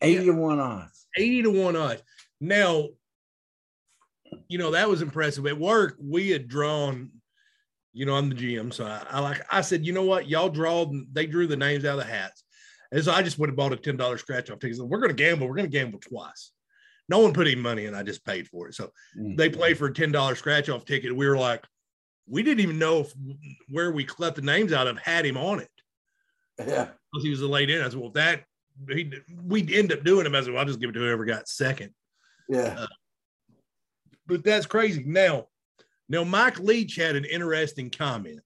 [0.00, 1.06] 80 to 1 odds.
[1.16, 2.02] 80 to 1 odds.
[2.40, 2.88] Now,
[4.48, 5.46] you know, that was impressive.
[5.46, 7.10] At work, we had drawn,
[7.92, 8.72] you know, I'm the GM.
[8.72, 10.28] So I, I like, I said, you know what?
[10.28, 12.42] Y'all draw, they drew the names out of the hats.
[12.92, 14.86] And so I just would have bought a $10 scratch off ticket.
[14.86, 15.48] We're going to gamble.
[15.48, 16.52] We're going to gamble twice.
[17.08, 17.94] No one put any money in.
[17.94, 18.74] I just paid for it.
[18.74, 19.36] So Mm.
[19.36, 21.14] they played for a $10 scratch off ticket.
[21.14, 21.64] We were like,
[22.28, 23.12] we didn't even know if
[23.68, 25.70] where we cut the names out of had him on it
[26.58, 26.88] Yeah.
[27.12, 27.80] because he was a late in.
[27.80, 28.44] I said, well, if that
[28.88, 29.12] he
[29.42, 30.34] we'd end up doing him.
[30.34, 31.92] as well, I'll just give it to whoever got second.
[32.48, 32.76] Yeah.
[32.78, 32.86] Uh,
[34.26, 35.04] but that's crazy.
[35.06, 35.46] Now,
[36.08, 38.40] now Mike Leach had an interesting comment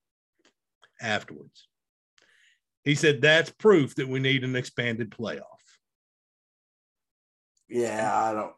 [1.01, 1.67] afterwards.
[2.85, 5.45] He said that's proof that we need an expanded playoff.
[7.69, 8.11] Yeah.
[8.13, 8.53] I don't.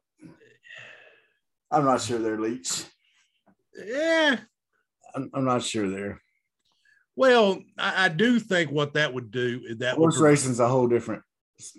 [1.71, 2.85] I'm not sure they're Leach.
[3.75, 4.37] Yeah.
[5.15, 6.21] I'm, I'm not sure they're.
[7.17, 10.69] Well, I, I do think what that would do is that would Horse racing's a
[10.69, 11.23] whole different.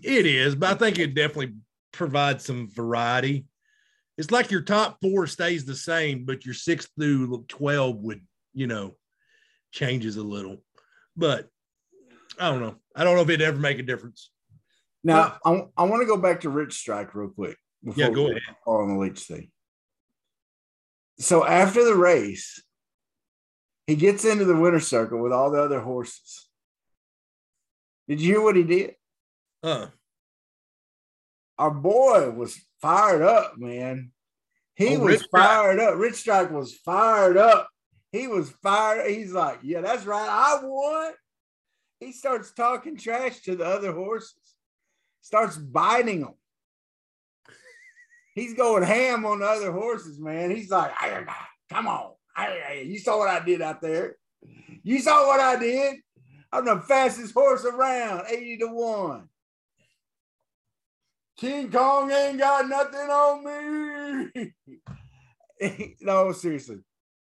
[0.04, 1.56] It is, but I think it definitely
[1.92, 3.46] provides some variety.
[4.18, 8.22] It's like your top four stays the same, but your six through 12 would,
[8.54, 8.96] you know,
[9.72, 10.58] changes a little.
[11.18, 11.48] But
[12.40, 12.76] I don't know.
[12.96, 14.32] I don't know if it'd ever make a difference.
[15.04, 17.58] Now, I, I want to go back to Rich Strike real quick.
[17.96, 18.42] Yeah, go ahead.
[18.66, 19.52] On the Leach thing.
[21.20, 22.64] So after the race,
[23.88, 26.48] he gets into the winner circle with all the other horses.
[28.08, 28.96] Did you hear what he did?
[29.64, 29.88] Uh,
[31.58, 34.12] Our boy was fired up, man.
[34.76, 35.44] He Oh, was Rich Strike.
[35.44, 35.96] fired up.
[35.98, 37.70] Rich Strike was fired up.
[38.12, 39.10] He was fired.
[39.10, 40.28] He's like, yeah, that's right.
[40.30, 41.14] I won.
[42.00, 44.36] He starts talking trash to the other horses,
[45.22, 46.34] starts biting them.
[48.36, 50.50] He's going ham on the other horses, man.
[50.52, 52.14] He's like, "Ay, ay, come on.
[52.84, 54.18] You saw what I did out there.
[54.84, 55.98] You saw what I did.
[56.52, 59.30] I'm the fastest horse around, 80 to 1.
[61.38, 64.54] King Kong ain't got nothing on me.
[66.02, 66.78] no, seriously.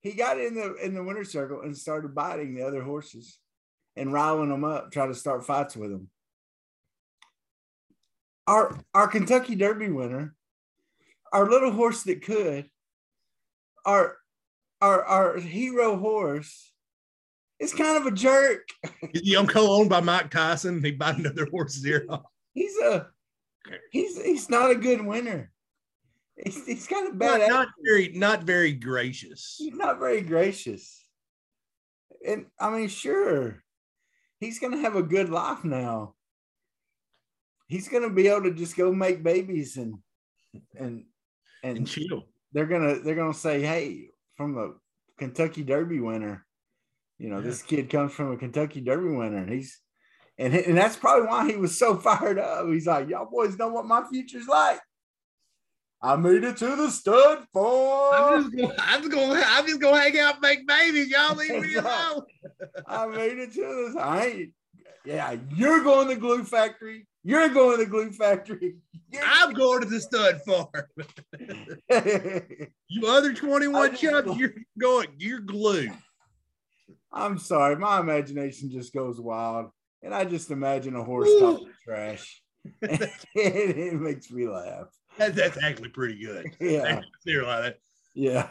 [0.03, 3.39] He got in the in the winner circle and started biting the other horses
[3.97, 6.11] and riling them up, trying to start fights with them.
[8.47, 10.35] our our Kentucky Derby winner,
[11.33, 12.69] our little horse that could,
[13.87, 14.19] our
[14.81, 16.73] our our hero horse,
[17.59, 18.69] is kind of a jerk.
[19.15, 20.85] Is Young co-owned by Mike Tyson?
[20.85, 22.25] He bought another horse's ear off.
[22.53, 23.09] He's a
[23.91, 25.51] he's he's not a good winner.
[26.37, 27.41] He's, he's kind of bad.
[27.43, 29.55] Not, not very, not very gracious.
[29.59, 31.01] he's not very gracious.
[32.27, 33.63] And I mean, sure,
[34.41, 36.15] he's gonna have a good life now.
[37.69, 39.95] He's gonna be able to just go make babies and
[40.77, 41.05] and
[41.63, 42.25] And and chill.
[42.53, 44.73] they're gonna they're gonna say, hey, from a
[45.19, 46.45] Kentucky Derby winner,
[47.19, 47.43] you know, Yeah.
[47.47, 49.81] this kid comes from a Kentucky Derby winner, and he's
[50.39, 52.67] and and that's probably why he was so fired up.
[52.69, 54.81] He's like, y'all boys know what my future's like.
[56.03, 58.43] I made it to the stud I'm farm.
[58.43, 61.09] just, gonna, I'm just gonna, I'm just gonna hang out and make babies.
[61.09, 62.23] Y'all leave me alone.
[62.87, 63.97] I made it to this.
[63.97, 64.53] I ain't.
[65.07, 67.07] Yeah, you're going to the glue factory.
[67.23, 68.77] You're going to the glue factory.
[69.11, 70.69] You're- I'm going to the stud farm.
[72.89, 75.93] You other 21 I just- chubs, you're going, you're glued.
[77.13, 79.71] I'm sorry, my imagination just goes wild,
[80.05, 81.39] and I just imagine a horse Ooh.
[81.41, 82.43] talking trash.
[82.83, 84.89] and it makes me laugh.
[85.19, 86.55] That, that's actually pretty good.
[86.61, 87.77] Yeah, Consider like that.
[88.15, 88.49] yeah.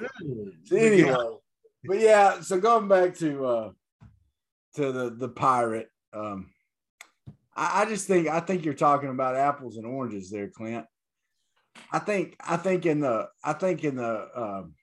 [0.65, 0.85] So Yeah.
[0.85, 1.15] anyway,
[1.85, 3.71] but yeah, so going back to uh
[4.75, 6.49] to the the pirate, um
[7.55, 10.85] I, I just think I think you're talking about apples and oranges there, Clint.
[11.91, 14.73] I think I think in the I think in the um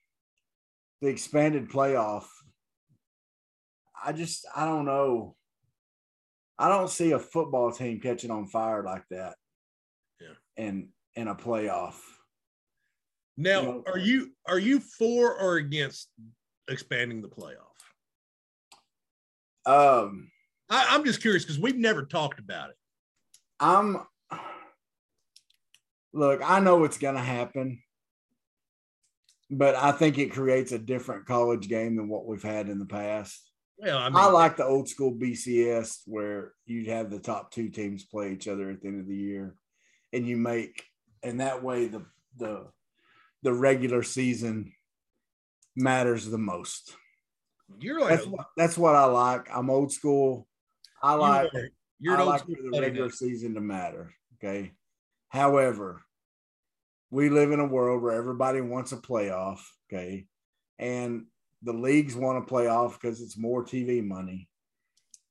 [1.00, 2.26] the expanded playoff,
[4.04, 5.34] I just I don't know.
[6.60, 9.34] I don't see a football team catching on fire like that.
[10.20, 10.34] Yeah.
[10.62, 11.94] In in a playoff.
[13.38, 16.10] Now, you know- are you are you for or against
[16.68, 17.64] expanding the playoff?
[19.64, 20.30] Um
[20.68, 22.76] I, I'm just curious because we've never talked about it.
[23.58, 24.06] I'm
[26.12, 27.82] look, I know it's gonna happen,
[29.50, 32.86] but I think it creates a different college game than what we've had in the
[32.86, 33.49] past.
[33.82, 38.04] Well, I I, like the old school BCS where you'd have the top two teams
[38.04, 39.54] play each other at the end of the year,
[40.12, 40.84] and you make
[41.22, 42.04] and that way the
[42.36, 42.66] the
[43.42, 44.72] the regular season
[45.76, 46.94] matters the most.
[47.80, 49.48] you're like That's a- what that's what I like.
[49.54, 50.46] I'm old school.
[51.02, 51.50] I like
[51.98, 54.12] you're I like for the regular season to matter.
[54.36, 54.72] Okay.
[55.28, 56.02] However,
[57.10, 59.60] we live in a world where everybody wants a playoff.
[59.90, 60.26] Okay.
[60.78, 61.26] And
[61.62, 64.48] the leagues want a playoff because it's more TV money.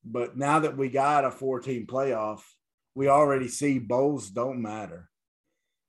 [0.04, 2.42] But now that we got a four team playoff,
[2.96, 5.10] we already see bowls don't matter.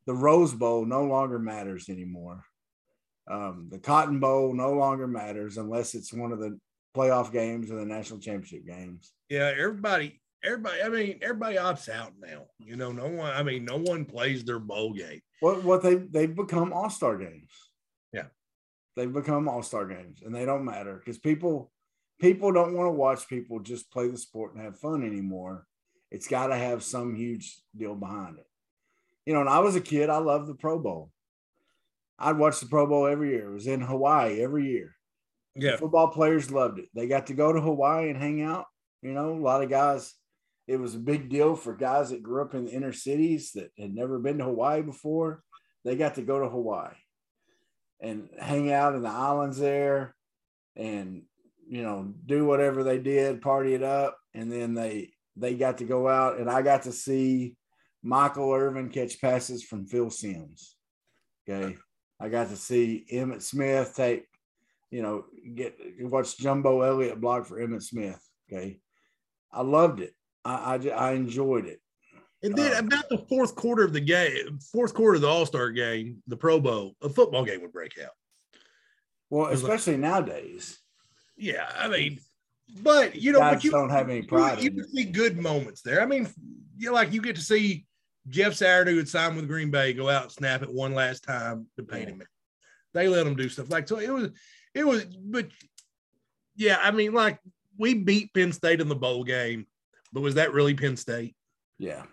[0.07, 2.45] The Rose Bowl no longer matters anymore.
[3.31, 6.59] Um, the Cotton Bowl no longer matters unless it's one of the
[6.97, 9.13] playoff games or the national championship games.
[9.29, 10.83] Yeah, everybody, everybody.
[10.83, 12.47] I mean, everybody opts out now.
[12.59, 13.33] You know, no one.
[13.33, 15.21] I mean, no one plays their bowl game.
[15.41, 17.51] What what they they've become all star games.
[19.01, 21.73] They've become all star games, and they don't matter because people
[22.21, 25.67] people don't want to watch people just play the sport and have fun anymore.
[26.11, 28.47] It's got to have some huge deal behind it.
[29.25, 31.11] You know, when I was a kid, I loved the Pro Bowl.
[32.19, 33.49] I'd watch the Pro Bowl every year.
[33.49, 34.95] It was in Hawaii every year.
[35.57, 36.91] Yeah, Football players loved it.
[36.95, 38.67] They got to go to Hawaii and hang out.
[39.01, 40.13] You know, a lot of guys,
[40.69, 43.71] it was a big deal for guys that grew up in the inner cities that
[43.79, 45.43] had never been to Hawaii before.
[45.87, 46.93] They got to go to Hawaii
[48.01, 50.15] and hang out in the islands there
[50.77, 51.23] and,
[51.69, 54.17] you know, do whatever they did, party it up.
[54.35, 57.57] And then they, they got to go out and I got to see
[58.03, 60.77] Michael Irvin catch passes from Phil Simms.
[61.49, 61.77] Okay.
[62.19, 64.27] I got to see Emmitt Smith take
[64.91, 68.21] you know, get watch Jumbo Elliott block for Emmitt Smith.
[68.53, 68.81] Okay,
[69.53, 70.15] I loved it.
[70.45, 71.81] I I, I enjoyed it.
[72.43, 75.45] And then Uh, about the fourth quarter of the game, fourth quarter of the All
[75.47, 78.13] Star game, the Pro Bowl, a football game would break out.
[79.29, 80.79] Well, was like- especially nowadays,
[81.37, 82.19] Yeah, I mean,
[82.83, 84.63] but you know, but you don't have any you, pride.
[84.63, 86.01] you can see good moments there.
[86.03, 86.29] I mean,
[86.77, 87.87] you like you get to see
[88.29, 91.25] Jeff Saturday who had signed with Green Bay go out and snap it one last
[91.25, 92.23] time to Peyton.
[92.93, 93.99] They let him do stuff like so.
[93.99, 94.31] It was,
[94.75, 95.49] it was, but
[96.57, 97.39] yeah, I mean, like
[97.79, 99.67] we beat Penn State in the bowl game,
[100.13, 101.35] but was that really Penn State?
[101.79, 102.05] Yeah,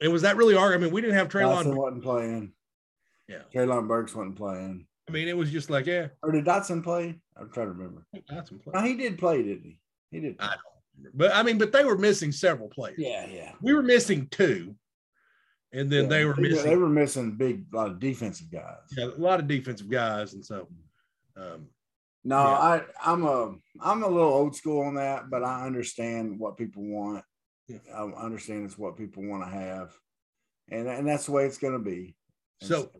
[0.00, 0.72] And was that really our?
[0.74, 1.76] I mean, we didn't have Dotson Treylon.
[1.76, 2.52] wasn't playing.
[3.28, 3.42] Yeah.
[3.54, 4.86] Treylon Burks wasn't playing.
[5.08, 7.18] I mean, it was just like, yeah, Or did Dotson play?
[7.36, 8.06] I'm trying to remember.
[8.28, 8.72] that's some play.
[8.74, 9.80] No, he did play, didn't he?
[10.10, 10.36] He did.
[10.38, 11.12] I don't.
[11.14, 12.96] But I mean, but they were missing several players.
[12.98, 13.52] Yeah, yeah.
[13.62, 14.74] We were missing two,
[15.72, 16.64] and then Yeah, they were missing.
[16.70, 18.76] They were missing big a lot of defensive guys.
[18.96, 20.68] yeah, a lot of defensive guys, and so
[21.36, 21.68] um,
[22.22, 22.58] No, Yeah.
[22.58, 26.82] I I'm a I'm a little old school on that, but I understand what people
[26.84, 27.24] want.
[27.70, 27.78] Yeah.
[27.94, 29.92] I understand it's what people want to have,
[30.70, 32.14] and and that's the way it's going to be.
[32.60, 32.90] And So,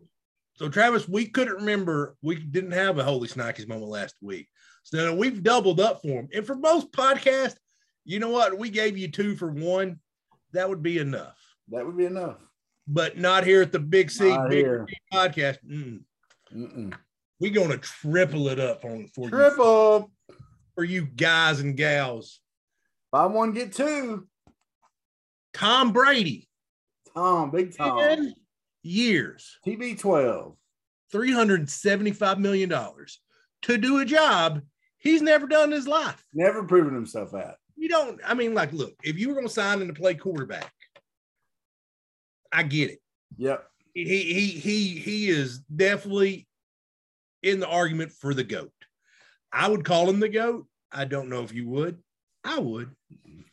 [0.55, 2.15] so Travis, we couldn't remember.
[2.21, 4.47] We didn't have a holy Schnikes moment last week,
[4.83, 6.29] so now we've doubled up for him.
[6.33, 7.57] And for most podcasts,
[8.05, 8.57] you know what?
[8.57, 9.99] We gave you two for one.
[10.53, 11.37] That would be enough,
[11.69, 12.37] that would be enough.
[12.87, 14.65] but not here at the Big C Big.
[14.87, 15.57] C podcast.
[15.69, 16.01] Mm.
[16.55, 16.93] Mm-mm.
[17.39, 20.11] We're gonna triple it up on for you, Triple.
[20.75, 22.39] for you guys and gals.
[23.11, 24.27] Buy one get two.
[25.53, 26.47] Tom Brady,
[27.13, 27.99] Tom, big Tom.
[27.99, 28.33] 10
[28.83, 30.55] years, TB twelve.
[31.13, 32.69] $375 million
[33.63, 34.61] to do a job
[34.97, 36.23] he's never done in his life.
[36.33, 37.55] Never proven himself out.
[37.75, 40.15] You don't, I mean, like, look, if you were going to sign him to play
[40.15, 40.71] quarterback,
[42.51, 42.99] I get it.
[43.37, 43.65] Yep.
[43.93, 46.47] He, he, he, he is definitely
[47.43, 48.71] in the argument for the GOAT.
[49.51, 50.65] I would call him the GOAT.
[50.91, 51.97] I don't know if you would.
[52.43, 52.91] I would.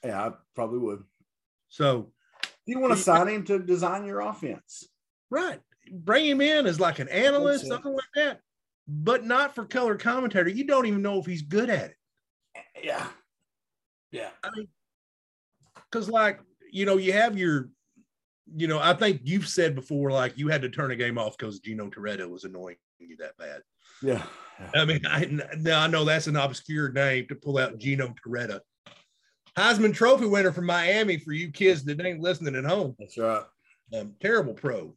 [0.04, 1.02] Yeah, I probably would.
[1.68, 2.12] So,
[2.66, 4.88] you want to sign him to design your offense?
[5.30, 5.60] right.
[5.90, 8.40] Bring him in as like an analyst, something like that,
[8.86, 10.50] but not for color commentator.
[10.50, 11.96] You don't even know if he's good at it.
[12.82, 13.06] Yeah.
[14.10, 14.28] Yeah.
[14.44, 14.68] I mean,
[15.90, 17.70] because like you know, you have your,
[18.54, 21.38] you know, I think you've said before, like you had to turn a game off
[21.38, 23.62] because Gino Torretta was annoying you that bad.
[24.02, 24.22] Yeah.
[24.74, 25.26] I mean, I
[25.56, 28.60] now I know that's an obscure name to pull out Gino Torretta.
[29.58, 32.94] Heisman Trophy winner from Miami for you kids that ain't listening at home.
[32.98, 33.42] That's right.
[33.94, 34.94] Um, terrible pro,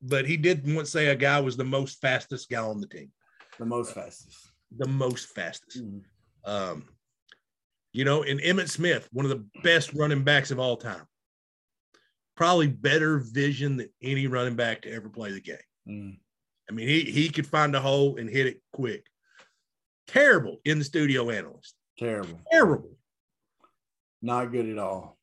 [0.00, 3.10] but he did once say a guy was the most fastest guy on the team,
[3.58, 4.50] The most fastest.
[4.78, 5.82] the most fastest.
[5.84, 6.02] Mhm.
[6.44, 6.88] Um,
[7.92, 11.06] you know, and Emmitt Smith, one of the best running backs of all time.
[12.36, 15.56] Probably better vision than any running back to ever play the game.
[15.86, 16.18] Mm.
[16.70, 19.04] I mean, he he could find a hole and hit it quick.
[20.06, 21.74] Terrible in the studio analyst.
[21.98, 22.40] Terrible.
[22.50, 22.96] Terrible.
[24.22, 25.18] Not good at all.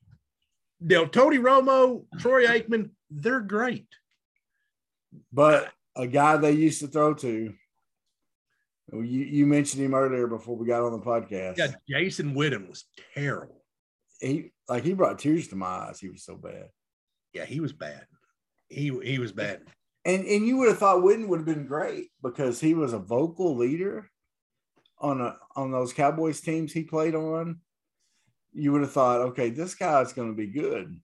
[0.81, 3.87] Now, Tony Romo, Troy Aikman, they're great.
[5.31, 7.53] But a guy they used to throw to,
[8.91, 11.57] you, you mentioned him earlier before we got on the podcast.
[11.57, 13.63] Yeah, Jason Witten was terrible.
[14.19, 15.99] He like he brought tears to my eyes.
[15.99, 16.69] He was so bad.
[17.33, 18.05] Yeah, he was bad.
[18.67, 19.61] He he was bad.
[20.05, 22.99] And and you would have thought Witten would have been great because he was a
[22.99, 24.09] vocal leader
[24.99, 27.59] on a on those Cowboys teams he played on.
[28.53, 30.99] You would have thought, okay, this guy's going to be good.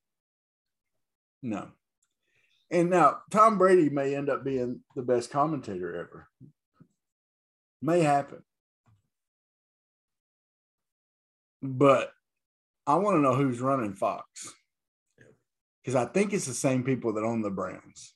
[1.42, 1.68] No.
[2.72, 6.28] And now Tom Brady may end up being the best commentator ever.
[7.82, 8.42] May happen.
[11.62, 12.12] But
[12.88, 14.54] I want to know who's running Fox.
[15.82, 18.14] Because I think it's the same people that own the Browns.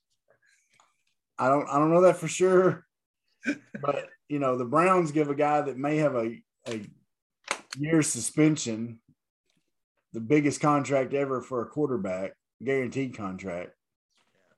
[1.38, 2.86] I don't I don't know that for sure.
[3.82, 6.82] But you know, the Browns give a guy that may have a, a
[7.78, 9.00] year suspension,
[10.14, 13.72] the biggest contract ever for a quarterback, guaranteed contract,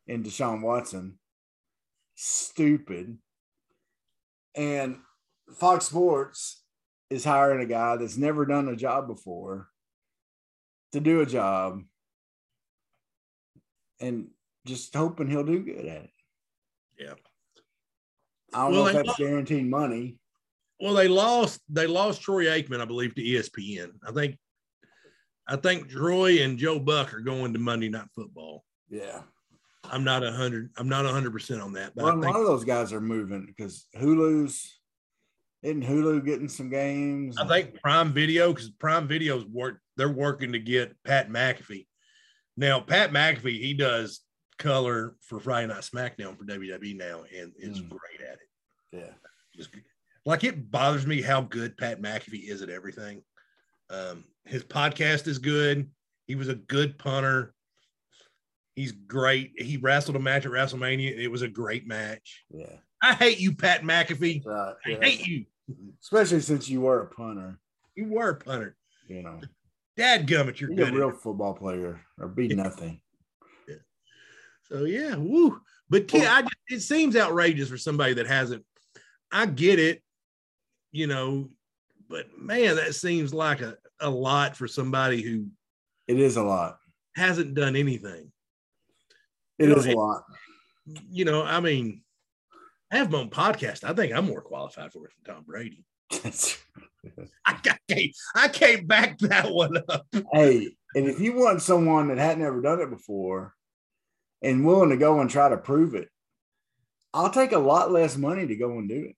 [0.07, 1.19] in Deshaun Watson.
[2.15, 3.17] Stupid.
[4.55, 4.97] And
[5.57, 6.63] Fox Sports
[7.09, 9.67] is hiring a guy that's never done a job before
[10.91, 11.81] to do a job
[13.99, 14.27] and
[14.65, 16.09] just hoping he'll do good at it.
[16.99, 17.13] Yeah.
[18.53, 20.17] I don't Well, know if that's guaranteed money.
[20.79, 21.61] Well, they lost.
[21.69, 23.91] They lost Troy Aikman, I believe, to ESPN.
[24.05, 24.37] I think.
[25.51, 28.63] I think Troy and Joe Buck are going to Monday Night Football.
[28.89, 29.21] Yeah.
[29.83, 30.69] I'm not a hundred.
[30.77, 32.63] I'm not a hundred percent on that, but Well, I a think lot of those
[32.63, 34.79] guys are moving because Hulu's
[35.63, 37.37] isn't Hulu getting some games?
[37.37, 39.79] I think Prime Video because Prime Video's work.
[39.97, 41.87] They're working to get Pat McAfee.
[42.55, 44.21] Now, Pat McAfee, he does
[44.57, 47.89] color for Friday Night SmackDown for WWE now, and is Mm.
[47.89, 48.49] great at it.
[48.93, 49.13] yeah.
[49.55, 49.69] Just,
[50.25, 53.23] like it bothers me how good Pat McAfee is at everything.
[53.89, 55.89] Um, his podcast is good.
[56.27, 57.53] He was a good punter.
[58.75, 59.51] He's great.
[59.57, 61.17] He wrestled a match at WrestleMania.
[61.17, 62.43] It was a great match.
[62.49, 62.77] Yeah.
[63.01, 64.45] I hate you, Pat McAfee.
[64.45, 64.75] Right.
[64.85, 65.45] I hate you.
[66.01, 67.59] Especially since you were a punter,
[67.95, 68.75] You were a punter.
[69.07, 69.39] you know.
[69.97, 70.93] Dad gummit, you're You're good.
[70.93, 71.17] a real it.
[71.17, 73.01] football player or be nothing.
[73.67, 73.75] Yeah.
[74.63, 75.61] So yeah, woo.
[75.89, 78.63] But T- I just, it seems outrageous for somebody that hasn't.
[79.31, 80.01] I get it,
[80.91, 81.49] you know,
[82.09, 85.47] but man, that seems like a, a lot for somebody who
[86.07, 86.77] It is a lot.
[87.15, 88.31] hasn't done anything.
[89.59, 90.23] It You know, is a lot.
[91.09, 92.01] You know, I mean,
[92.91, 93.83] I have my own podcast.
[93.83, 95.85] I think I'm more qualified for it than Tom Brady.
[96.11, 96.31] I,
[97.45, 97.53] I
[97.87, 100.05] can't, I can't back that one up.
[100.33, 103.53] hey, and if you want someone that hadn't ever done it before
[104.41, 106.09] and willing to go and try to prove it,
[107.13, 109.15] I'll take a lot less money to go and do it.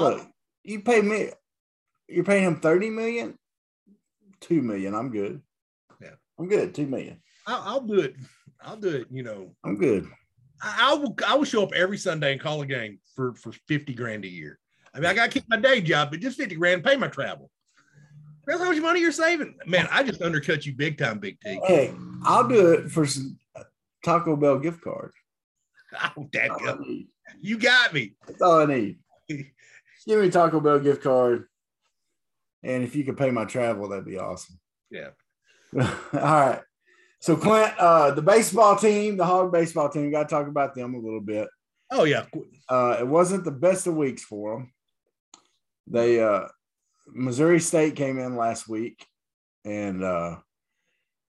[0.00, 0.26] Look,
[0.64, 1.30] you pay me,
[2.08, 3.37] you're paying him 30 million,
[4.40, 4.94] 2 million.
[4.94, 5.40] I'm good.
[6.00, 6.10] Yeah.
[6.38, 6.74] I'm good.
[6.74, 7.20] 2 million.
[7.46, 8.14] I'll, I'll do it.
[8.60, 9.06] I'll do it.
[9.10, 10.08] You know, I'm good.
[10.62, 11.16] I, I will.
[11.26, 14.28] I will show up every Sunday and call a game for for fifty grand a
[14.28, 14.58] year.
[14.92, 17.06] I mean, I got to keep my day job, but just fifty grand, pay my
[17.08, 17.50] travel.
[18.46, 19.86] That's how much money you're saving, man.
[19.90, 21.60] I just undercut you big time, Big T.
[21.66, 23.38] Hey, I'll do it for some
[24.04, 25.12] Taco Bell gift card.
[26.18, 27.08] Oh, dad, That's all I need.
[27.40, 28.12] you got me.
[28.26, 28.98] That's all I need.
[29.28, 31.46] Give me a Taco Bell gift card.
[32.62, 34.58] And if you could pay my travel, that'd be awesome.
[34.90, 35.10] Yeah.
[35.76, 36.60] All right.
[37.20, 40.94] So Clint, uh, the baseball team, the Hog baseball team, got to talk about them
[40.94, 41.48] a little bit.
[41.90, 42.26] Oh yeah.
[42.68, 44.72] Uh, it wasn't the best of weeks for them.
[45.86, 46.48] They uh,
[47.08, 49.04] Missouri State came in last week,
[49.64, 50.36] and uh,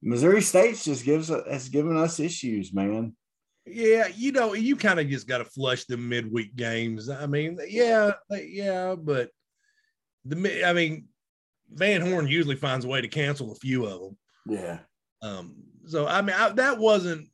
[0.02, 3.14] Missouri State just gives has given us issues, man.
[3.66, 7.08] Yeah, you know, you kind of just got to flush the midweek games.
[7.08, 9.30] I mean, yeah, yeah, but
[10.24, 11.06] the I mean,
[11.70, 14.16] Van Horn usually finds a way to cancel a few of them.
[14.46, 14.78] Yeah,
[15.22, 15.56] Um,
[15.86, 17.28] so I mean, I, that wasn't.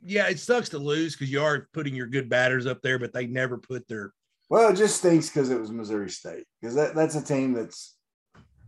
[0.00, 3.12] Yeah, it sucks to lose because you are putting your good batters up there, but
[3.12, 4.12] they never put their.
[4.48, 7.96] well, it just stinks because it was Missouri State because that, that's a team that's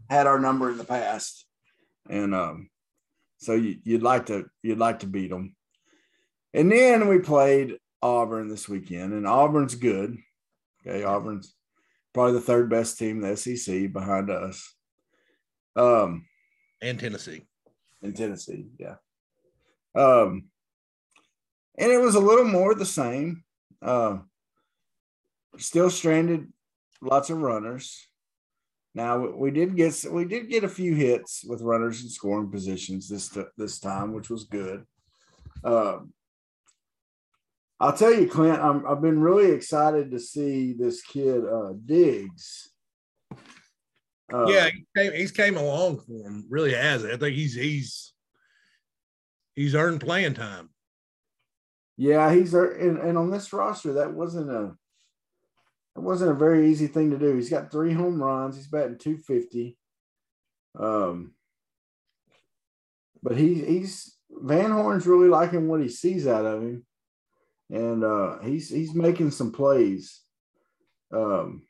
[0.09, 1.47] had our number in the past,
[2.09, 2.71] and um,
[3.39, 5.55] so you, you'd like to you'd like to beat them.
[6.53, 10.17] And then we played Auburn this weekend, and Auburn's good.
[10.87, 11.55] Okay, Auburn's
[12.13, 14.75] probably the third best team in the SEC behind us.
[15.77, 16.27] Um,
[16.83, 17.47] And Tennessee.
[18.03, 18.97] in Tennessee, yeah.
[19.95, 20.49] Um,
[21.79, 23.45] and it was a little more the same.
[23.83, 24.19] Uh,
[25.59, 26.53] still stranded,
[27.01, 28.07] lots of runners.
[28.95, 33.09] Now we- did get we did get a few hits with runners in scoring positions
[33.09, 34.85] this this time, which was good.
[35.63, 36.13] Um,
[37.79, 42.70] I'll tell you, Clint, I'm, I've been really excited to see this kid uh, Diggs.
[44.33, 46.47] Uh, yeah, he came, he's came along for him.
[46.49, 47.05] Really has.
[47.05, 48.13] I think he's he's
[49.55, 50.71] he's earned playing time.
[51.97, 54.75] Yeah, he's and, and on this roster, that wasn't a
[55.95, 57.35] that wasn't a very easy thing to do.
[57.35, 58.57] He's got three home runs.
[58.57, 59.77] He's batting two fifty.
[60.79, 61.35] Um,
[63.23, 66.87] but he he's Van Horn's really liking what he sees out of him,
[67.69, 70.21] and uh, he's he's making some plays.
[71.13, 71.67] Um,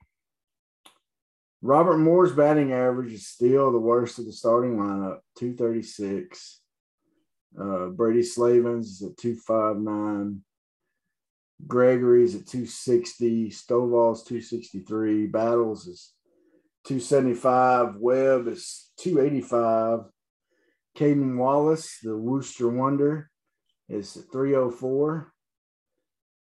[1.62, 6.60] Robert Moore's batting average is still the worst of the starting lineup, two thirty six.
[7.58, 10.42] Uh, Brady Slavens is at 259.
[11.66, 13.50] Gregory's at 260.
[13.50, 15.26] Stovall's 263.
[15.26, 16.12] Battles is
[16.84, 17.96] 275.
[17.96, 20.00] Webb is 285.
[20.94, 23.30] Cayden Wallace, the Wooster Wonder,
[23.88, 25.32] is at 304.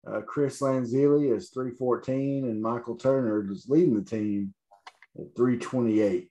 [0.06, 2.44] Uh, Chris Lanzilli is 314.
[2.46, 4.54] And Michael Turner is leading the team
[5.18, 6.30] at 328.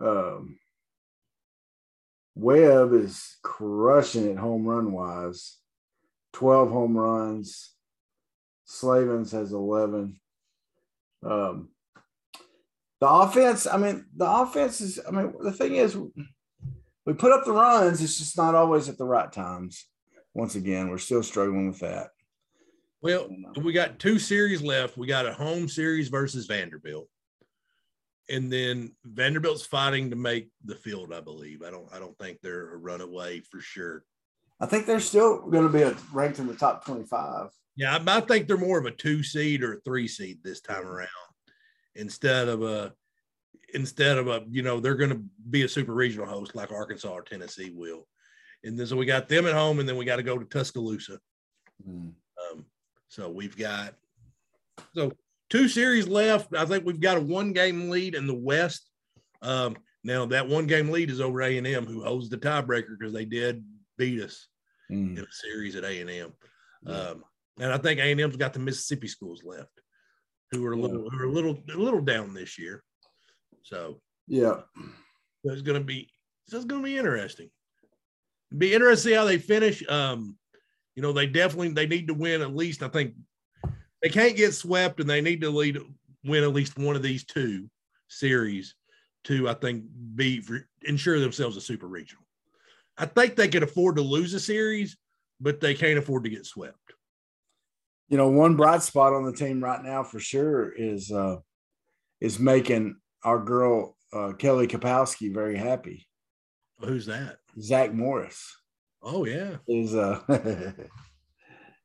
[0.00, 0.58] Um,
[2.34, 5.58] Webb is crushing it home run wise.
[6.32, 7.74] 12 home runs.
[8.64, 10.18] Slavens has 11.
[11.24, 11.68] Um,
[13.00, 15.96] the offense, I mean, the offense is, I mean, the thing is,
[17.04, 19.86] we put up the runs, it's just not always at the right times.
[20.34, 22.10] Once again, we're still struggling with that.
[23.02, 23.28] Well,
[23.60, 24.96] we got two series left.
[24.96, 27.08] We got a home series versus Vanderbilt.
[28.30, 31.62] And then Vanderbilt's fighting to make the field, I believe.
[31.62, 34.04] I don't I don't think they're a runaway for sure.
[34.60, 37.50] I think they're still going to be a, ranked in the top 25.
[37.74, 40.60] Yeah, I, I think they're more of a two seed or a three seed this
[40.60, 41.08] time around
[41.96, 42.92] instead of a
[43.74, 47.10] instead of a you know they're going to be a super regional host like Arkansas
[47.10, 48.06] or Tennessee will.
[48.62, 50.44] And then so we got them at home, and then we got to go to
[50.44, 51.18] Tuscaloosa.
[51.84, 52.14] Um,
[53.12, 53.94] so we've got
[54.94, 55.12] so
[55.50, 56.54] two series left.
[56.56, 58.88] I think we've got a one game lead in the West.
[59.42, 62.96] Um, now that one game lead is over A and M, who holds the tiebreaker
[62.98, 63.62] because they did
[63.98, 64.48] beat us
[64.90, 65.16] Mm.
[65.16, 66.32] in a series at A and M.
[66.86, 67.24] Um,
[67.58, 69.70] and I think A and M's got the Mississippi schools left,
[70.50, 72.82] who are a little who are a little a little down this year.
[73.62, 74.62] So Yeah.
[75.44, 76.10] it's going to be
[76.48, 77.50] so it's going to be interesting.
[78.56, 79.86] Be interesting to see how they finish.
[79.88, 80.36] Um,
[80.94, 82.82] you know, they definitely they need to win at least.
[82.82, 83.14] I think
[84.02, 85.78] they can't get swept, and they need to lead
[86.24, 87.68] win at least one of these two
[88.08, 88.74] series
[89.24, 89.84] to I think
[90.14, 92.24] be for, ensure themselves a super regional.
[92.98, 94.96] I think they could afford to lose a series,
[95.40, 96.76] but they can't afford to get swept.
[98.08, 101.36] you know one bright spot on the team right now for sure is uh
[102.20, 106.06] is making our girl uh kelly kapowski very happy
[106.80, 107.38] Who's that?
[107.60, 108.56] zach morris
[109.02, 110.20] Oh yeah, is uh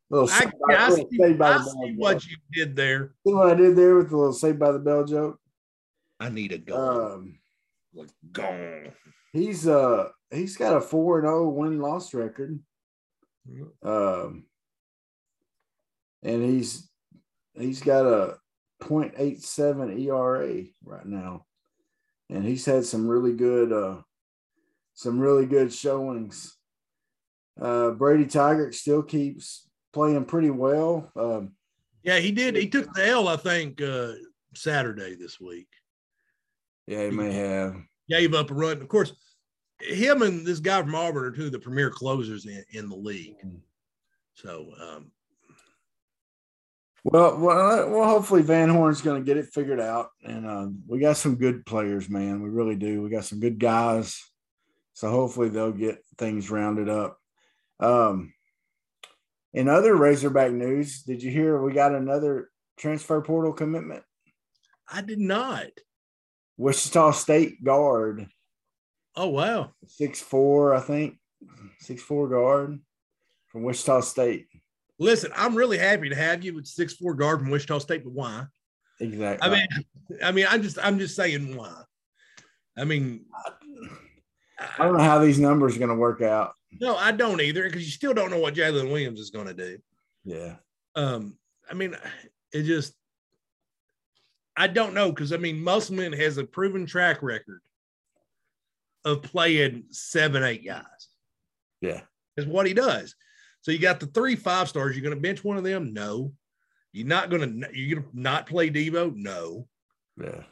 [0.10, 2.30] little I, I little see, saved by I see what joke.
[2.30, 3.14] you did there.
[3.26, 5.40] See what i did there with the little saved by the bell joke
[6.20, 6.80] I need a gun.
[6.80, 7.40] um
[7.94, 8.92] like gone.
[9.34, 12.60] He's uh he's got a four and zero win loss record.
[13.82, 14.46] Um,
[16.22, 16.90] and he's
[17.58, 18.38] he's got a
[18.82, 21.46] 0.87 ERA right now,
[22.30, 24.02] and he's had some really good uh
[24.94, 26.57] some really good showings.
[27.60, 31.12] Uh, Brady Tygart still keeps playing pretty well.
[31.16, 31.54] Um,
[32.04, 32.56] Yeah, he did.
[32.56, 34.14] He took the L, I think, uh,
[34.56, 35.68] Saturday this week.
[36.86, 37.76] yeah, he may have.
[38.10, 38.82] Gave up a run.
[38.82, 39.12] Of course,
[39.80, 42.96] him and this guy from Auburn are two of the premier closers in, in the
[42.96, 43.36] league.
[44.36, 45.12] So, um,
[47.04, 48.10] Well, well, well.
[48.10, 51.66] Hopefully, Van Horn's going to get it figured out, and uh, we got some good
[51.66, 52.42] players, man.
[52.42, 53.02] We really do.
[53.02, 54.22] We got some good guys,
[54.94, 57.20] so hopefully they'll get things rounded up.
[57.80, 58.34] Um,
[59.54, 64.04] in other Razorback news, did you hear we got another transfer portal commitment?
[64.92, 65.68] I did not.
[66.58, 68.28] Wichita State guard,
[69.16, 69.72] Oh, wow.
[69.88, 71.18] six four, I think,
[71.80, 72.80] six four guard
[73.48, 74.48] from Wichita State.
[75.00, 78.14] Listen, I'm really happy to have you with six four guard from Wichita State, but
[78.14, 78.46] why?
[79.00, 79.48] Exactly.
[79.48, 79.68] I mean,
[80.24, 81.84] I mean, I'm just, I'm just saying why.
[82.78, 83.26] I mean,
[84.60, 86.54] I don't know how these numbers are going to work out.
[86.80, 89.54] No, I don't either because you still don't know what Jaylin Williams is going to
[89.54, 89.78] do.
[90.24, 90.56] Yeah.
[90.96, 91.38] Um,
[91.70, 91.96] I mean,
[92.52, 92.94] it just,
[94.56, 97.62] I don't know because I mean, Musselman has a proven track record
[99.06, 100.84] of playing seven, eight guys.
[101.82, 102.02] Yeah.
[102.36, 103.16] Is what he does.
[103.62, 104.96] So you got the three five stars.
[104.96, 105.94] You're going to bench one of them?
[105.94, 106.34] No.
[106.94, 107.70] You're not going to.
[107.78, 109.16] You're going to not play Devo?
[109.16, 109.68] No.
[110.22, 110.44] Yeah.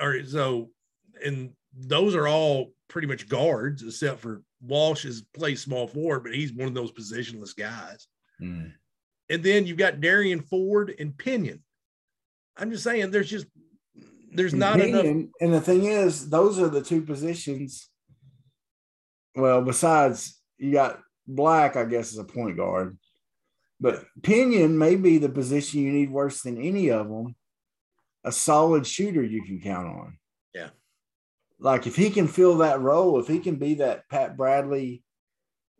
[0.00, 0.26] All right.
[0.26, 0.70] so,
[1.24, 6.32] and those are all pretty much guards, except for Walsh is plays small forward, but
[6.32, 8.06] he's one of those positionless guys.
[8.40, 8.72] Mm.
[9.28, 11.60] And then you've got Darian Ford and Pinion.
[12.56, 13.46] I'm just saying, there's just
[14.30, 15.04] there's not enough.
[15.04, 17.88] And the thing is, those are the two positions.
[19.34, 22.96] Well, besides you got Black, I guess, is a point guard,
[23.80, 27.34] but Pinion may be the position you need worse than any of them.
[28.22, 30.18] A solid shooter you can count on.
[31.64, 35.02] Like if he can fill that role, if he can be that Pat Bradley,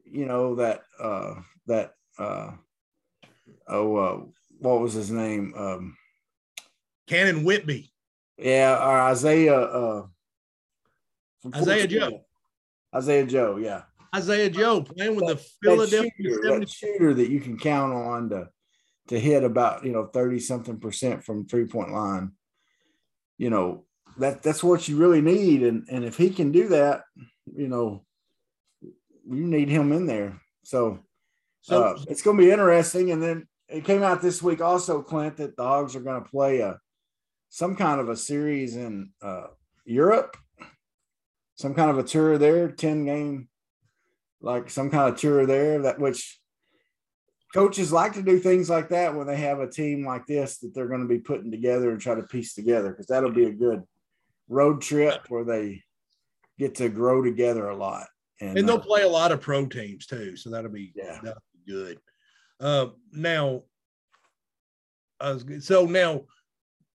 [0.07, 1.35] you know that uh
[1.66, 2.53] that uh
[3.68, 4.20] oh uh
[4.61, 5.95] what was his name um
[7.07, 7.93] Cannon Whitby.
[8.39, 9.61] yeah, or Isaiah.
[9.61, 10.07] Uh,
[11.55, 12.24] Isaiah Joe.
[12.97, 13.82] Isaiah Joe, yeah.
[14.16, 17.93] Isaiah Joe playing with the That Philadelphia shooter, 70 that shooter that you can count
[17.93, 18.49] on to
[19.09, 22.32] to hit about you know thirty something percent from three point line.
[23.37, 23.84] You know
[24.18, 27.02] that that's what you really need, and and if he can do that,
[27.56, 28.04] you know,
[28.82, 30.40] you need him in there.
[30.62, 31.00] So,
[31.62, 33.10] So uh, it's going to be interesting.
[33.10, 36.28] And then it came out this week also, Clint, that the Hogs are going to
[36.28, 36.78] play a
[37.48, 39.46] some kind of a series in uh,
[39.84, 40.36] Europe,
[41.54, 43.48] some kind of a tour there, ten game,
[44.40, 45.82] like some kind of tour there.
[45.82, 46.40] That which
[47.54, 50.74] coaches like to do things like that when they have a team like this that
[50.74, 53.52] they're going to be putting together and try to piece together because that'll be a
[53.52, 53.84] good
[54.49, 55.82] road trip where they
[56.59, 58.07] get to grow together a lot.
[58.40, 61.18] And, and they'll uh, play a lot of pro teams too, so that'll be Yeah.
[61.22, 61.99] that'll be good.
[62.61, 63.62] Uh, now,
[65.20, 66.24] I was so now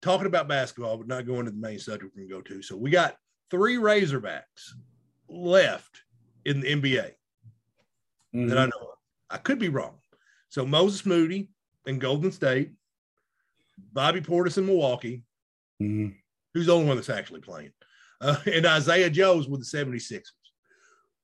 [0.02, 2.62] talking about basketball, but not going to the main subject we're gonna go to.
[2.62, 3.16] So we got
[3.50, 4.74] three Razorbacks
[5.30, 6.04] left
[6.46, 7.12] in the NBA
[8.36, 8.50] mhm.
[8.50, 8.98] that I know of.
[9.30, 10.00] I could be wrong.
[10.50, 11.50] So Moses Moody
[11.86, 12.72] in Golden State,
[13.94, 15.24] Bobby Portis in Milwaukee,
[15.82, 16.16] Mhm.
[16.58, 17.72] Who's the only one that's actually playing,
[18.20, 20.24] uh, and Isaiah Joe's with the 76ers.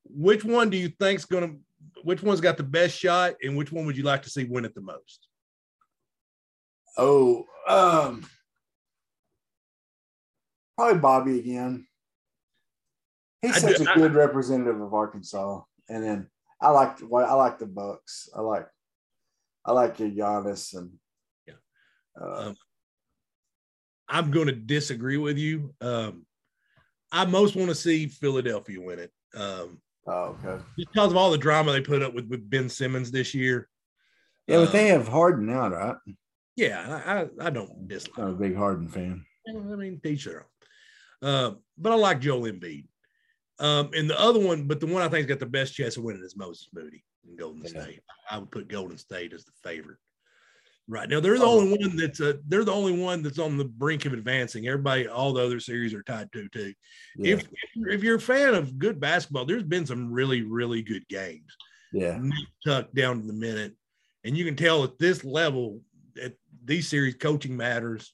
[0.06, 3.72] Which one do you think's going to, which one's got the best shot, and which
[3.72, 5.28] one would you like to see win it the most?
[6.96, 8.24] Oh, um,
[10.78, 11.88] probably Bobby again.
[13.42, 16.28] He's such do- a good representative of Arkansas, and then
[16.62, 18.30] I like well, I like the Bucks.
[18.36, 18.68] I like
[19.66, 20.92] I like your Giannis and
[21.48, 21.56] Yeah.
[22.22, 22.56] uh, Um,
[24.10, 25.74] I'm going to disagree with you.
[25.82, 26.26] Um,
[27.12, 29.12] I most want to see Philadelphia win it.
[29.36, 30.64] Um, oh, okay.
[30.78, 33.70] just because of all the drama they put up with, with Ben Simmons this year.
[34.48, 35.96] Yeah, but they have Harden now, right?
[36.56, 38.20] Yeah, I, I, I don't dislike.
[38.20, 39.26] I'm a big Harden fan.
[39.48, 41.30] I mean, teach their own.
[41.30, 42.86] Uh, but I like Joel Embiid.
[43.60, 46.04] Um, and the other one, but the one I think's got the best chance of
[46.04, 47.84] winning is Moses Moody in Golden Yeah.
[47.84, 48.02] State.
[48.30, 49.98] I would put Golden State as the favorite.
[50.88, 51.60] Right now, they're the Oh.
[51.62, 54.68] only one that's uh, they're the only one that's on the brink of advancing.
[54.68, 56.74] Everybody, all the other series are tied to too.
[57.18, 61.08] Yeah, If if you're a fan of good basketball, there's been some really really good
[61.08, 61.56] games
[61.94, 62.20] yeah,
[62.66, 63.74] tucked down to the minute,
[64.26, 65.80] and you can tell at this level
[66.22, 66.34] at
[66.66, 68.14] these series coaching matters,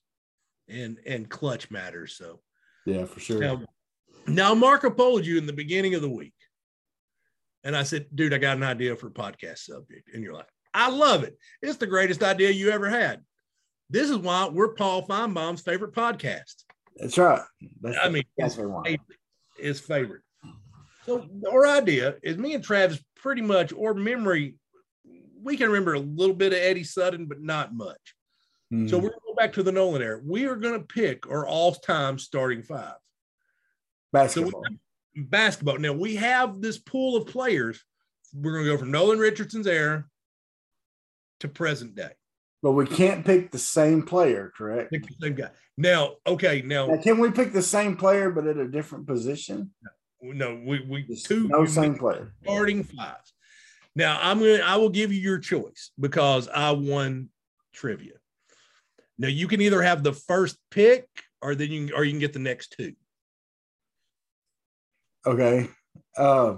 [0.67, 2.15] and and clutch matters.
[2.17, 2.39] So
[2.85, 3.39] yeah, for sure.
[3.39, 3.63] now,
[4.27, 6.33] Now, Marco polled you in the beginning of the week.
[7.63, 10.09] And I said, dude, I got an idea for a podcast subject.
[10.13, 11.37] And you're like, I love it.
[11.61, 13.21] It's the greatest idea you ever had.
[13.89, 16.63] This is why we're Paul Finebaum's favorite podcast.
[16.95, 17.41] That's right.
[17.81, 18.87] That's I mean, that's his what I want.
[18.87, 19.17] favorite,
[19.57, 20.21] his favorite.
[21.05, 24.55] So our idea is me and Travis pretty much, or memory,
[25.41, 28.15] we can remember a little bit of Eddie Sutton, but not much.
[28.69, 28.87] Hmm.
[28.87, 30.21] So we're going to go back to the Nolan era.
[30.23, 32.93] We are going to pick our all-time starting five.
[32.93, 34.63] So basketball.
[35.15, 35.77] basketball.
[35.79, 37.83] Now we have this pool of players.
[38.33, 40.05] We're going to go from Nolan Richardson's era
[41.39, 42.11] to present day.
[42.61, 44.91] but we can't pick the same player, correct?
[44.91, 45.49] Pick the same guy.
[45.77, 49.71] Now, okay, now Now, can we pick the same player but at a different position?
[50.21, 52.33] no, we we Just two no same player.
[52.43, 53.21] starting five.
[53.95, 57.29] Now I'm gonna I will give you your choice because I won
[57.73, 58.15] trivia.
[59.17, 61.07] Now you can either have the first pick
[61.41, 62.93] or then you or you can get the next two.
[65.25, 65.69] Okay.
[66.17, 66.55] Uh,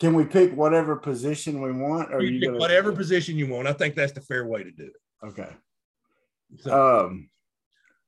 [0.00, 2.14] can we pick whatever position we want?
[2.14, 3.66] Or You you pick gonna, whatever position you want.
[3.66, 5.26] I think that's the fair way to do it.
[5.26, 5.50] Okay.
[6.60, 7.30] So, Um,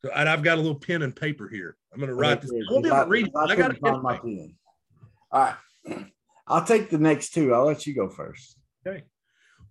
[0.02, 1.76] so and I've got a little pen and paper here.
[1.92, 2.50] I'm gonna write this.
[2.50, 3.32] okay, I won't be able to read it.
[3.36, 4.54] I but I got couldn't find my pen.
[5.32, 5.40] All
[5.86, 6.06] right.
[6.46, 7.54] I'll take the next two.
[7.54, 8.56] I'll let you go first.
[8.86, 9.04] Okay.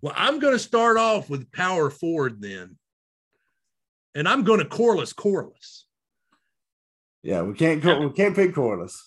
[0.02, 2.78] Well, I'm going to start off with power forward then.
[4.14, 5.84] And I'm going to Corliss Corliss.
[7.22, 8.98] Yeah, we can't we can't pick Corliss.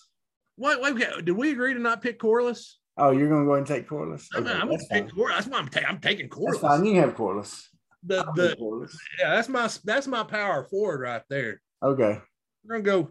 [0.56, 2.78] Wait, wait, wait, did we agree to not pick Corliss?
[2.96, 4.28] Oh, you're gonna go and take Corliss?
[4.34, 5.10] I'm, Okay, I'm going that's, to fine.
[5.10, 5.34] Corliss.
[5.34, 6.60] That's why I'm, ta- I'm taking that's Corliss.
[6.60, 6.84] fine.
[6.84, 7.68] You can have Corliss.
[8.04, 8.96] The, I'll the, Corliss.
[9.18, 11.60] yeah, that's my that's my power forward right there.
[11.82, 12.18] Okay.
[12.64, 13.10] We're gonna go.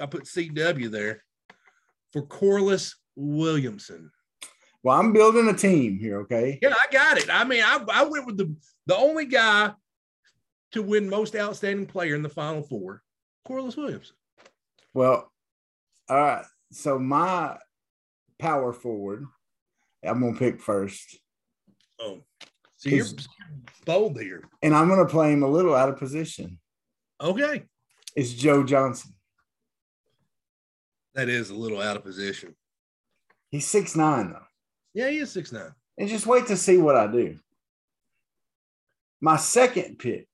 [0.00, 1.22] I put CW there
[2.12, 4.10] for Corliss Williamson.
[4.82, 6.20] Well, I'm building a team here.
[6.22, 6.58] Okay.
[6.62, 7.28] Yeah, I got it.
[7.30, 8.54] I mean, I, I went with the
[8.86, 9.72] the only guy
[10.72, 13.02] to win most outstanding player in the final four,
[13.46, 14.16] Corliss Williamson.
[14.94, 15.30] Well,
[16.08, 16.44] all right.
[16.72, 17.56] So my
[18.38, 19.26] power forward,
[20.04, 21.18] I'm gonna pick first,
[22.00, 22.22] Oh,
[22.76, 23.06] so you're
[23.86, 24.48] bold here.
[24.62, 26.58] and I'm gonna play him a little out of position.
[27.20, 27.64] Okay,
[28.16, 29.14] It's Joe Johnson.
[31.14, 32.54] that is a little out of position.
[33.50, 34.46] He's six nine though,
[34.94, 35.72] Yeah, he is six nine.
[35.96, 37.38] and just wait to see what I do.
[39.20, 40.28] My second pick,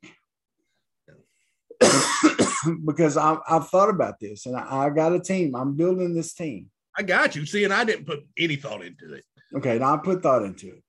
[2.84, 5.54] because I, I've thought about this, and I, I got a team.
[5.54, 6.70] I'm building this team.
[6.96, 7.46] I got you.
[7.46, 9.24] See, and I didn't put any thought into it.
[9.54, 10.82] Okay, now I put thought into it.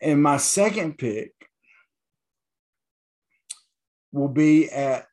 [0.00, 1.32] And my second pick
[4.12, 5.06] will be at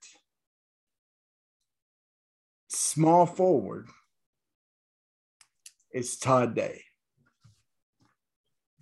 [2.69, 3.87] small forward.
[5.91, 6.81] It's Todd Day.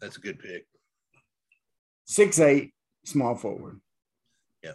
[0.01, 0.65] That's a good pick.
[2.05, 2.73] Six eight,
[3.05, 3.79] small forward.
[4.61, 4.73] Yeah.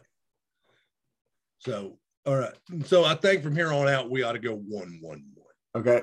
[1.59, 2.55] So, all right.
[2.87, 5.38] So I think from here on out, we ought to go one, one, one.
[5.79, 6.03] Okay.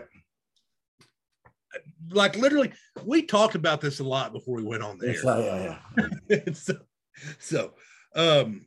[2.11, 2.71] Like literally,
[3.03, 5.15] we talked about this a lot before we went on there.
[5.21, 6.39] Yeah, yeah, yeah.
[6.53, 6.75] so,
[7.39, 7.73] so,
[8.15, 8.65] um,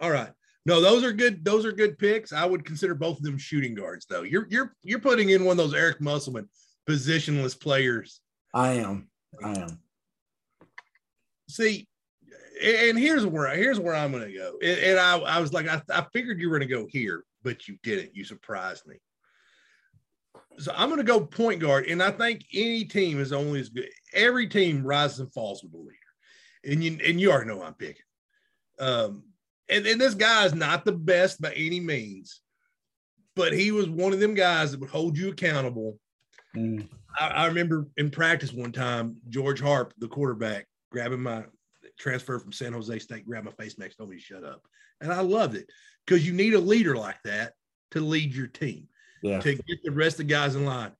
[0.00, 0.30] all right.
[0.64, 1.44] No, those are good.
[1.44, 2.32] Those are good picks.
[2.32, 4.22] I would consider both of them shooting guards, though.
[4.22, 6.48] You're you're you're putting in one of those Eric Musselman
[6.88, 8.20] positionless players.
[8.54, 9.08] I am.
[9.42, 9.78] I am.
[11.48, 11.86] See,
[12.62, 14.54] and here's where here's where I'm going to go.
[14.62, 17.24] And, and I I was like, I, I figured you were going to go here,
[17.42, 18.14] but you didn't.
[18.16, 18.96] You surprised me.
[20.58, 23.68] So I'm going to go point guard, and I think any team is only as
[23.68, 23.88] good.
[24.12, 25.96] Every team rises and falls with a leader,
[26.64, 28.02] and you and you already know I'm picking.
[28.78, 29.24] Um,
[29.68, 32.40] and, and this guy is not the best by any means,
[33.34, 35.98] but he was one of them guys that would hold you accountable.
[36.54, 36.88] Mm.
[37.18, 41.44] I, I remember in practice one time, George Harp, the quarterback, grabbing my
[41.98, 44.62] transfer from San Jose State, grabbed my face mask, told me to shut up.
[45.00, 45.70] And I loved it
[46.06, 47.54] because you need a leader like that
[47.92, 48.88] to lead your team,
[49.22, 49.40] Yeah.
[49.40, 50.92] to get the rest of the guys in line.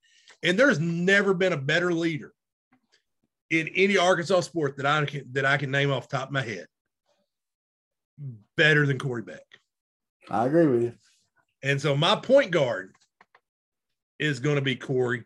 [0.42, 2.32] And there's never been a better leader
[3.50, 6.32] in any Arkansas sport that I can that I can name off the top of
[6.32, 6.66] my head.
[8.56, 9.44] Better than Corey Beck.
[10.30, 10.92] I agree with you.
[11.62, 12.94] And so my point guard
[14.18, 15.24] is going to be Corey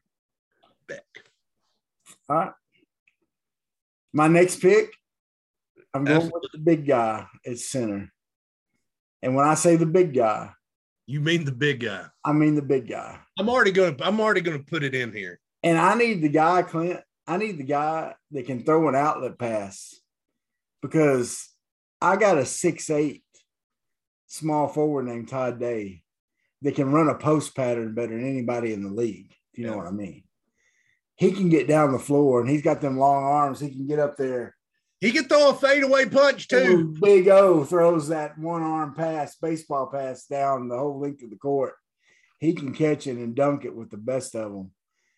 [0.89, 1.05] Beck.
[2.29, 2.53] All right.
[4.13, 4.91] My next pick,
[5.93, 6.41] I'm going Absolutely.
[6.43, 8.11] with the big guy at center.
[9.23, 10.51] And when I say the big guy,
[11.07, 12.07] You mean the big guy.
[12.25, 13.19] I mean the big guy.
[13.39, 15.41] I'm already going to I'm already going to put it in here.
[15.63, 17.01] And I need the guy, Clint.
[17.27, 19.95] I need the guy that can throw an outlet pass
[20.83, 21.49] because
[22.01, 23.23] I got a six eight
[24.27, 26.03] small forward named Todd Day
[26.63, 29.33] that can run a post pattern better than anybody in the league.
[29.53, 30.25] If you know what I mean.
[31.15, 33.61] He can get down the floor and he's got them long arms.
[33.61, 34.55] He can get up there.
[35.01, 36.57] He can throw a fadeaway punch too.
[36.57, 41.31] Ooh, Big O throws that one arm pass, baseball pass down the whole length of
[41.31, 41.75] the court.
[42.41, 44.71] he can catch it and dunk it with the best of them.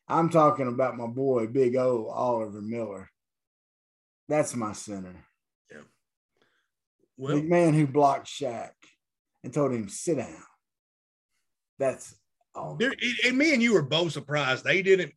[0.08, 3.10] I'm talking about my boy, Big O Oliver Miller.
[4.28, 5.24] That's my center.
[7.16, 8.70] Well, the man who blocked Shaq
[9.42, 10.42] and told him sit down.
[11.78, 12.14] That's
[12.54, 12.78] all.
[13.24, 15.12] and me and you were both surprised they didn't.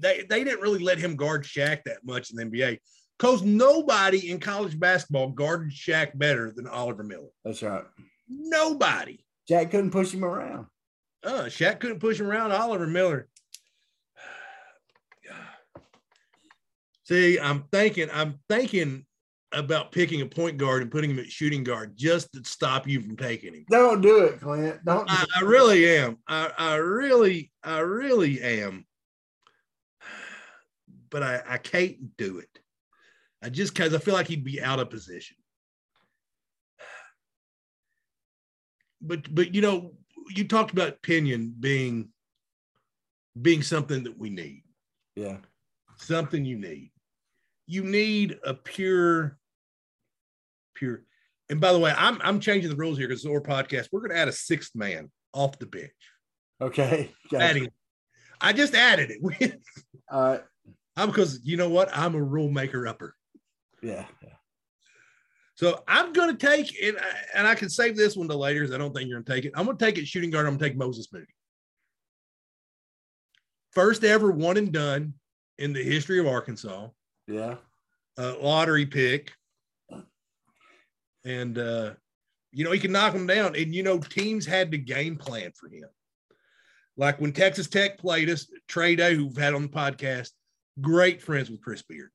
[0.00, 2.78] They they didn't really let him guard Shaq that much in the NBA
[3.18, 7.28] because nobody in college basketball guarded Shaq better than Oliver Miller.
[7.44, 7.84] That's right.
[8.28, 9.24] Nobody.
[9.48, 10.66] Jack couldn't push him around.
[11.24, 12.52] Uh, Shaq couldn't push him around.
[12.52, 13.28] Oliver Miller.
[17.04, 19.04] See, I'm thinking, I'm thinking
[19.52, 23.00] about picking a point guard and putting him at shooting guard just to stop you
[23.00, 23.64] from taking him.
[23.70, 24.84] Don't do it, Clint.
[24.84, 25.08] Don't.
[25.08, 25.28] Do I, it.
[25.36, 26.18] I really am.
[26.28, 28.84] I, I really, I really am.
[31.10, 32.60] But I, I can't do it.
[33.42, 35.36] I just because I feel like he'd be out of position.
[39.00, 39.92] But but you know,
[40.34, 42.08] you talked about Pinion being
[43.40, 44.64] being something that we need.
[45.14, 45.36] Yeah.
[45.96, 46.90] Something you need.
[47.66, 49.38] You need a pure,
[50.74, 51.02] pure.
[51.50, 53.88] And by the way, I'm I'm changing the rules here because it's our podcast.
[53.92, 55.92] We're going to add a sixth man off the bench.
[56.60, 57.10] Okay.
[57.30, 57.44] Gotcha.
[57.44, 57.68] Adding,
[58.40, 59.60] I just added it.
[60.10, 60.42] All right.
[60.96, 61.88] I'm because you know what?
[61.96, 63.14] I'm a rule maker upper.
[63.82, 64.06] Yeah.
[64.22, 64.30] yeah.
[65.54, 66.94] So I'm going to take it,
[67.34, 69.32] and I can save this one to later because I don't think you're going to
[69.32, 69.52] take it.
[69.56, 70.46] I'm going to take it shooting guard.
[70.46, 71.26] I'm going to take Moses Moody.
[73.72, 75.14] First ever one and done
[75.58, 76.88] in the history of Arkansas.
[77.26, 77.56] Yeah.
[78.16, 79.32] Uh, lottery pick.
[81.24, 81.94] And, uh,
[82.52, 83.54] you know, he can knock them down.
[83.56, 85.88] And, you know, teams had to game plan for him.
[86.96, 90.30] Like when Texas Tech played us, Trey Day, who've had on the podcast,
[90.80, 92.10] great friends with Chris Beard.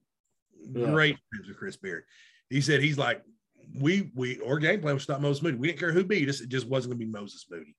[0.71, 0.91] Yeah.
[0.91, 2.03] Great friends with Chris Beard.
[2.49, 3.21] He said he's like,
[3.79, 5.57] we we our game plan was stop Moses Moody.
[5.57, 6.41] We didn't care who beat us.
[6.41, 7.75] It just wasn't gonna be Moses Moody.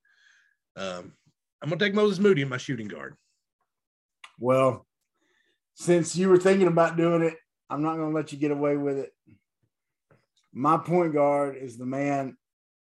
[0.76, 1.12] Um,
[1.62, 3.14] I'm gonna take Moses Moody in my shooting guard.
[4.38, 4.86] Well,
[5.74, 7.36] since you were thinking about doing it,
[7.70, 9.12] I'm not going to let you get away with it.
[10.52, 12.36] My point guard is the man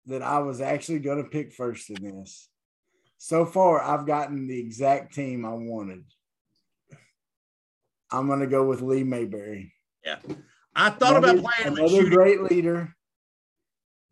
[0.07, 2.49] that I was actually going to pick first in this.
[3.19, 6.05] So far, I've gotten the exact team I wanted.
[8.11, 9.73] I'm going to go with Lee Mayberry.
[10.05, 10.19] Yeah.
[10.75, 12.95] I thought Another- about playing another great leader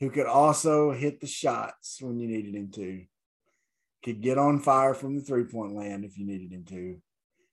[0.01, 3.05] who could also hit the shots when you needed him to.
[4.05, 7.01] Could get on fire from the three point land if you needed him to,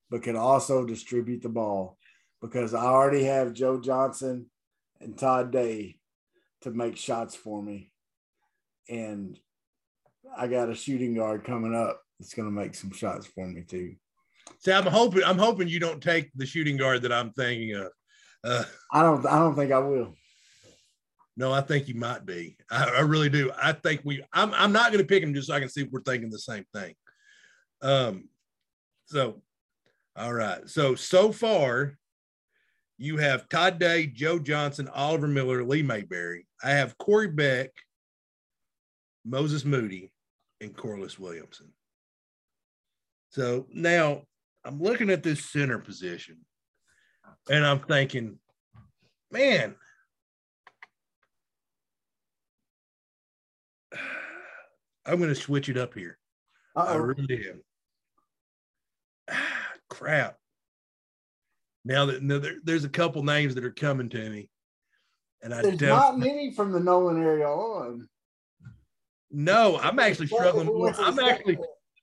[0.10, 1.98] but could also distribute the ball
[2.42, 4.48] because I already have Joe Johnson
[5.00, 6.00] and Todd Day
[6.62, 7.92] to make shots for me.
[8.90, 9.40] And
[10.36, 13.62] I got a shooting guard coming up that's going to make some shots for me
[13.62, 13.96] too.
[14.60, 17.92] See, I'm hoping I'm hoping you don't take the shooting guard that I'm thinking of.
[18.44, 18.64] Uh,
[18.94, 20.16] I don't I don't think I will.
[21.36, 22.58] no, I think you might be.
[22.72, 23.52] I, I really do.
[23.62, 24.24] I think we.
[24.34, 24.54] I'm.
[24.54, 26.40] I'm not going to pick him just so I can see if we're thinking the
[26.40, 26.96] same thing.
[27.82, 28.30] Um.
[29.06, 29.42] So,
[30.16, 30.68] all right.
[30.70, 31.98] So so far,
[32.98, 36.46] you have Todd Day, Joe Johnson, Oliver Miller, Lee Mayberry.
[36.64, 37.72] I have Corey Beck,
[39.26, 40.12] Moses Moody,
[40.62, 41.74] and Corliss Williamson.
[43.30, 44.24] So now
[44.66, 46.38] I'm looking at this center position,
[47.50, 48.38] and I'm thinking,
[49.32, 49.76] man.
[55.06, 56.18] I'm going to switch it up here.
[56.76, 56.98] I Uh-oh.
[57.00, 57.62] really am.
[59.32, 60.38] Ah, crap.
[61.84, 64.50] Now that now there, there's a couple names that are coming to me,
[65.42, 66.20] and I There's don't.
[66.20, 68.08] many from the Nolan area on.
[69.32, 70.68] no, I'm actually struggling.
[70.68, 70.94] More.
[71.00, 71.58] I'm actually.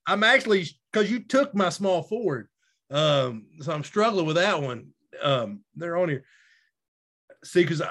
[0.09, 2.49] I'm actually because you took my small forward,
[2.91, 4.89] um, so I'm struggling with that one.
[5.23, 6.25] Um, they're on here.
[7.45, 7.91] See, because I,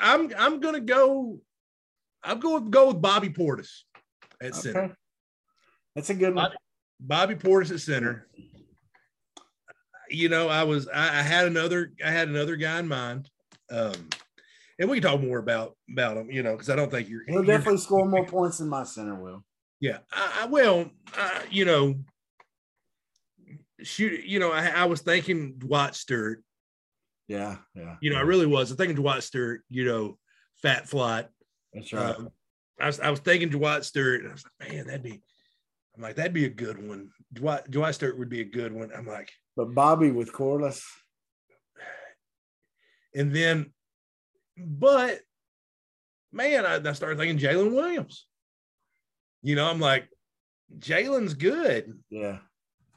[0.00, 1.40] I'm I'm gonna go.
[2.22, 3.68] I'm going to go with Bobby Portis
[4.42, 4.96] at center.
[5.94, 6.50] That's a good one.
[7.00, 8.26] Bobby Portis at center.
[10.10, 13.30] You know, I was I, I had another I had another guy in mind,
[13.70, 13.92] um,
[14.78, 16.30] and we can talk more about about him.
[16.30, 17.22] You know, because I don't think you're.
[17.28, 19.44] He'll definitely score more points than my center will.
[19.80, 20.90] yeah, I, I will.
[21.16, 21.94] Uh, you know,
[23.82, 24.24] shoot.
[24.24, 26.42] You know, I, I was thinking Dwight Stewart.
[27.26, 27.96] Yeah, yeah.
[28.00, 28.70] You know, I really was.
[28.70, 29.62] I was thinking Dwight Stewart.
[29.68, 30.18] You know,
[30.62, 31.26] fat flight.
[31.72, 32.16] That's right.
[32.16, 32.30] Um,
[32.80, 35.20] I was I was thinking Dwight Stewart, and I was like, man, that'd be.
[35.96, 37.10] I'm like, that'd be a good one.
[37.32, 38.90] Dwight Dwight Stewart would be a good one.
[38.96, 40.84] I'm like, but Bobby with Corliss,
[43.14, 43.72] and then,
[44.56, 45.20] but
[46.32, 48.26] man, I, I started thinking Jaylin Williams.
[49.42, 50.08] You know, I'm like,
[50.78, 51.98] Jaylin's good.
[52.10, 52.38] yeah,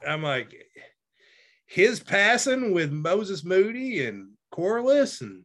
[0.06, 0.54] I'm like,
[1.66, 5.44] his passing with Moses Moody and Corliss and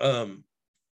[0.00, 0.44] um,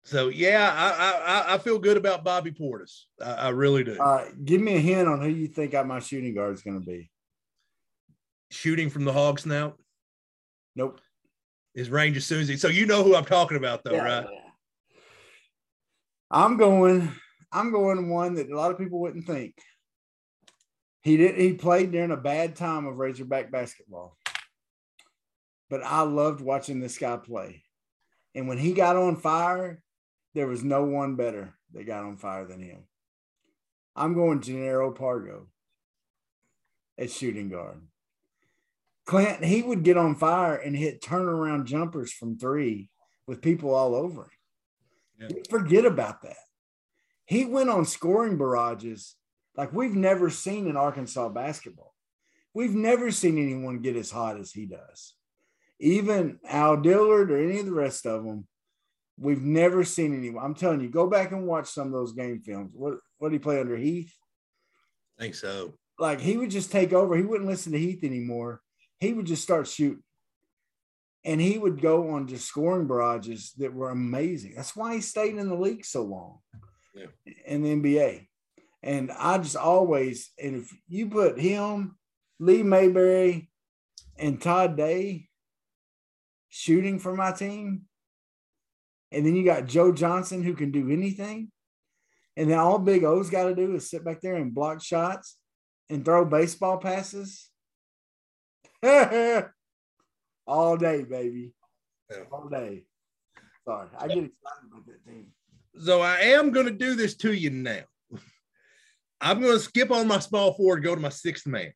[0.05, 3.05] So yeah, I I, I feel good about Bobby Portis.
[3.23, 3.97] I, I really do.
[3.97, 6.87] Right, give me a hint on who you think my shooting guard is going to
[6.87, 7.11] be.
[8.51, 9.79] Shooting from the hog snout.
[10.75, 11.01] Nope.
[11.75, 12.57] His range is Susie.
[12.57, 14.27] So you know who I'm talking about, though, Yeah, right?
[14.31, 14.51] yeah.
[16.31, 17.13] I'm going.
[17.53, 19.55] I'm going one that a lot of people wouldn't think.
[21.03, 21.37] He did.
[21.37, 24.17] He played during a bad time of Razorback basketball,
[25.69, 27.63] but I loved watching this guy play.
[28.35, 29.83] And when he got on fire,
[30.35, 32.85] there was no one better that got on fire than him.
[33.97, 35.47] I'm going Jannero Pargo
[36.99, 37.81] at shooting guard.
[39.07, 42.91] Clint, he would get on fire and hit turnaround jumpers from three
[43.27, 44.31] with people all over
[45.19, 45.29] him.
[45.31, 45.43] Yeah.
[45.49, 46.37] Forget about that.
[47.25, 49.17] He went on scoring barrages
[49.61, 51.93] like we've never seen in Arkansas basketball.
[52.55, 55.15] We've never seen anyone get as hot as he does.
[55.79, 58.47] Even Al Dillard or any of the rest of them,
[59.19, 60.43] we've never seen anyone.
[60.43, 62.71] I'm telling you, go back and watch some of those game films.
[62.73, 64.15] What what did he play under Heath?
[65.19, 65.75] I think so.
[65.99, 67.15] like he would just take over.
[67.15, 68.63] He wouldn't listen to Heath anymore.
[68.99, 70.03] He would just start shooting.
[71.23, 74.55] And he would go on just scoring barrages that were amazing.
[74.57, 76.39] That's why he stayed in the league so long
[76.95, 77.09] Yeah.
[77.45, 78.27] in the NBA.
[78.83, 81.97] And I just always, and if you put him,
[82.39, 83.51] Lee Mayberry,
[84.17, 85.29] and Todd Day
[86.49, 87.83] shooting for my team,
[89.13, 91.51] and then you got Joe Johnson who can do anything,
[92.37, 95.37] and then all Big O's got to do is sit back there and block shots
[95.91, 97.51] and throw baseball passes.
[100.47, 101.53] all day, baby.
[102.11, 102.25] Yeah.
[102.33, 102.85] All day.
[103.67, 105.27] Sorry, I get excited about that team.
[105.79, 107.83] So I am going to do this to you now.
[109.21, 111.73] I'm going to skip on my small forward, go to my sixth man.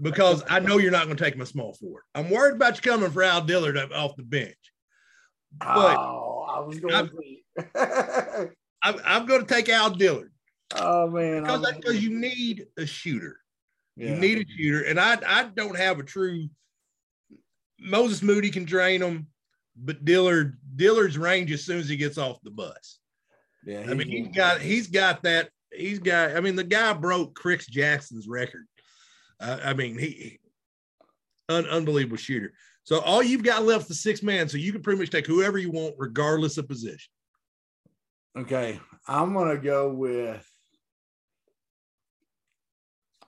[0.00, 2.02] Because I know you're not going to take my small forward.
[2.14, 4.56] I'm worried about you coming for Al Dillard up off the bench.
[5.58, 8.50] But oh, I was going I'm- to.
[8.82, 10.32] I'm, I'm going to take Al Dillard
[10.76, 13.38] oh man, because, I'm- because you need a shooter.
[13.96, 16.48] You need a shooter, and I I don't have a true.
[17.78, 19.28] Moses Moody can drain them,
[19.76, 22.98] but Dillard Dillard's range as soon as he gets off the bus.
[23.64, 25.50] Yeah, I mean, he's got he's got that.
[25.76, 26.36] He's got.
[26.36, 28.66] I mean, the guy broke Chris Jackson's record.
[29.40, 30.38] Uh, I mean, he
[31.48, 32.52] un, unbelievable shooter.
[32.84, 34.48] So all you've got left is six man.
[34.48, 37.10] So you can pretty much take whoever you want, regardless of position.
[38.36, 40.46] Okay, I'm gonna go with.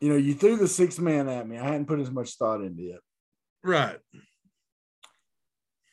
[0.00, 1.56] You know, you threw the six man at me.
[1.56, 3.00] I hadn't put as much thought into it.
[3.64, 3.98] Right.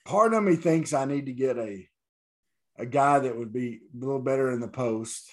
[0.05, 1.87] Part of me thinks I need to get a
[2.77, 5.31] a guy that would be a little better in the post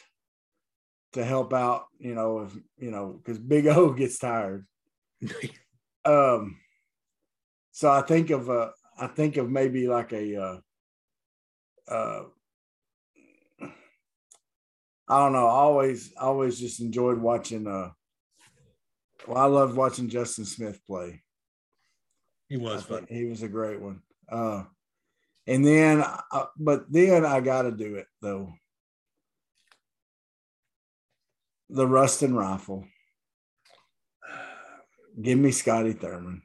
[1.13, 1.87] to help out.
[1.99, 4.67] You know, if you know, because Big O gets tired.
[6.05, 6.59] Um,
[7.73, 10.57] so I think of uh, I think of maybe like a uh,
[11.89, 12.23] uh,
[15.09, 15.47] I don't know.
[15.47, 17.67] I always always just enjoyed watching.
[17.67, 17.91] Uh,
[19.27, 21.23] well, I loved watching Justin Smith play.
[22.49, 23.07] he was fun.
[23.09, 24.03] He was a great one.
[24.31, 24.65] Uh,
[25.47, 28.53] and then, uh, but then I got to do it though.
[31.73, 32.85] The Ruston rifle.
[35.21, 36.43] Give me Scotty Thurman.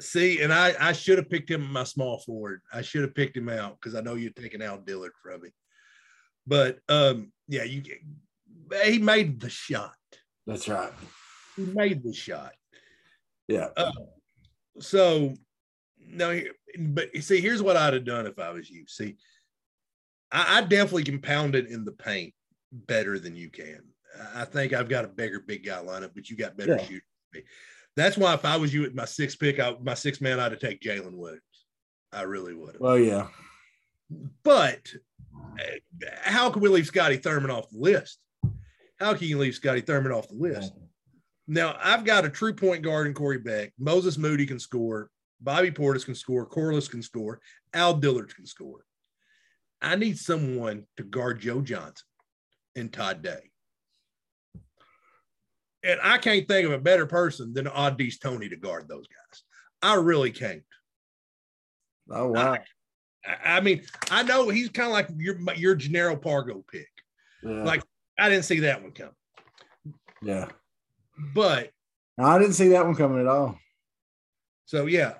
[0.00, 2.62] See, and I I should have picked him in my small forward.
[2.72, 5.50] I should have picked him out because I know you're taking out Dillard from me.
[6.46, 7.82] But um, yeah, you
[8.84, 9.94] he made the shot.
[10.46, 10.92] That's right.
[11.56, 12.52] He made the shot.
[13.46, 13.68] Yeah.
[13.76, 13.92] Uh,
[14.78, 15.34] so
[15.98, 16.40] no,
[16.78, 18.84] but see, here's what I'd have done if I was you.
[18.86, 19.16] See,
[20.32, 22.32] I, I definitely can pound it in the paint
[22.72, 23.80] better than you can.
[24.34, 26.84] I think I've got a bigger big guy lineup, but you got better Yeah.
[26.84, 27.02] shooters.
[27.32, 27.48] than me.
[27.96, 30.52] That's why if I was you at my sixth pick, I, my sixth man, I'd
[30.52, 31.42] have take Jaylin Williams.
[32.12, 32.80] I really would have.
[32.80, 33.28] Well, yeah.
[34.42, 34.92] But
[35.34, 38.18] uh, how can we leave Scotty Thurman off the list?
[38.98, 40.72] How can you leave Scotty Thurman off the list?
[41.46, 43.72] Now I've got a true point guard in Corey Beck.
[43.78, 45.10] Moses Moody can score.
[45.40, 46.44] Bobby Portis can score.
[46.46, 47.40] Corliss can score.
[47.72, 48.84] Al Dillard can score.
[49.80, 52.06] I need someone to guard Joe Johnson
[52.76, 53.50] and Todd Day.
[55.82, 59.42] And I can't think of a better person than Au'Diese Toney to guard those guys.
[59.82, 60.62] I really can't.
[62.10, 62.52] Oh wow.
[62.54, 62.64] I-
[63.44, 66.88] I mean, I know he's kind of like your your Jannero Pargo pick.
[67.42, 67.64] Yeah.
[67.64, 67.82] Like
[68.18, 69.12] I didn't see that one coming,
[70.22, 70.48] yeah.
[71.34, 71.70] but
[72.16, 73.58] No, I didn't see that one coming at all.
[74.64, 75.14] so yeah.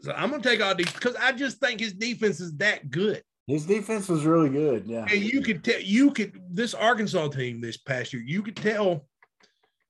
[0.00, 3.20] So I'm gonna take Au'Diese because I just think his defense is that good.
[3.50, 4.86] His defense was really good.
[4.86, 5.06] Yeah.
[5.10, 9.06] And you could tell you could this Arkansas team this past year, you could tell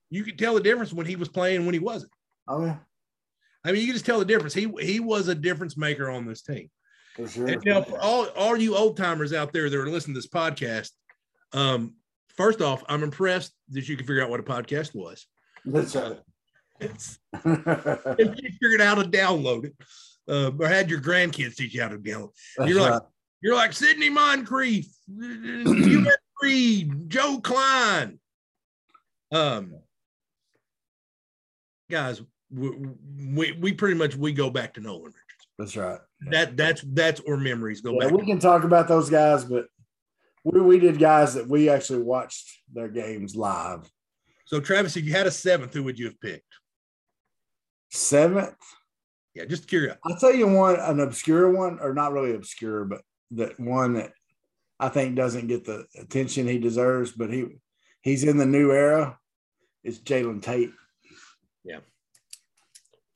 [0.08, 2.10] you could tell the difference when he was playing when he wasn't.
[2.48, 2.76] Oh yeah.
[3.62, 4.54] I mean, you could just tell the difference.
[4.54, 6.70] He he was a difference maker on this team.
[7.16, 7.48] For sure.
[7.48, 10.28] And now, for all all you old timers out there that are listening to this
[10.28, 10.92] podcast,
[11.52, 11.96] um,
[12.28, 15.26] first off, I'm impressed that you can figure out what a podcast was.
[15.66, 16.18] That's right.
[16.80, 19.74] It's, if you figured out how to download it,
[20.26, 22.30] uh, or had your grandkids teach you how to download.
[22.56, 23.02] That's You're like- right.
[23.42, 24.86] You're like Sidney Moncrief,
[26.42, 28.18] Reed, Joe Kleine.
[29.32, 29.74] Um,
[31.90, 32.20] guys,
[32.50, 32.70] we,
[33.32, 35.16] we we pretty much we go back to Nolan Richards.
[35.58, 36.00] That's right.
[36.30, 38.18] That that's that's where memories go Yeah, back.
[38.18, 39.66] we can talk about those guys, but
[40.44, 43.90] we, we did guys that we actually watched their games live.
[44.46, 46.44] So, Travis, if you had a seventh, who would you have picked?
[47.90, 48.56] Seventh,
[49.34, 49.96] Yeah, just curious.
[50.04, 53.00] I'll tell you one, an obscure one, or not really obscure, but
[53.32, 54.12] that one that
[54.78, 57.46] I think doesn't get the attention he deserves, but he
[58.02, 59.18] he's in the new era.
[59.84, 60.72] It's Jalen Tate.
[61.64, 61.80] Yeah.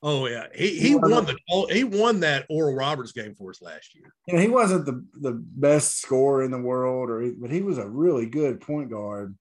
[0.01, 3.61] Oh yeah, he he He won the he won that Oral Roberts game for us
[3.61, 4.13] last year.
[4.27, 7.79] You know, he wasn't the, the best scorer in the world, or but he was
[7.79, 9.35] a really good point guard,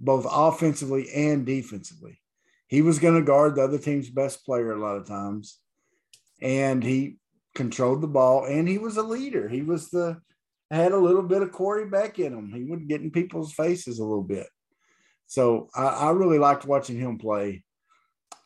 [0.00, 2.20] both offensively and defensively.
[2.68, 5.58] He was going to guard the other team's best player a lot of times,
[6.40, 7.18] and he
[7.56, 9.48] controlled the ball, and he was a leader.
[9.48, 10.20] He was the
[10.70, 12.52] had a little bit of Corey Beck in him.
[12.52, 14.46] He would get in people's faces a little bit.
[15.26, 17.64] So I, I really liked watching him play.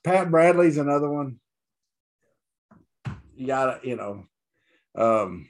[0.05, 1.41] Pat Bradley's another one.
[3.35, 4.27] You gotta, you know,
[4.95, 5.49] um,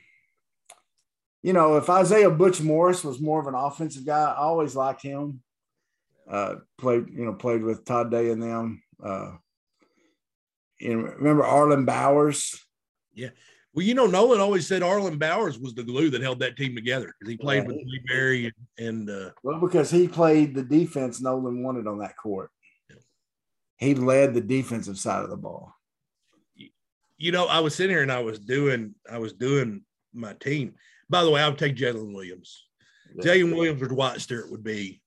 [1.42, 5.02] you know, if Isaiah Butch Morris was more of an offensive guy, I always liked
[5.02, 5.42] him.
[6.28, 8.82] Uh, played, you know, played with Todd Day and them.
[9.02, 9.32] Uh,
[10.78, 12.64] you remember Arlyn Bowers?
[13.72, 16.74] Well, you know, Nolan always said Arlyn Bowers was the glue that held that team
[16.74, 17.68] together because he played Yeah.
[17.68, 18.44] with Lee Berry
[18.78, 22.50] and, and uh, Well, because he played the defense Nolan wanted on that court.
[23.76, 25.72] He led the defensive side of the ball.
[27.16, 30.74] you know, I was sitting here and I was doing I was doing my team.
[31.08, 32.66] By the way, I would take Jaylin Williams.
[33.18, 35.00] Jaylin Williams or Dwight Stewart would be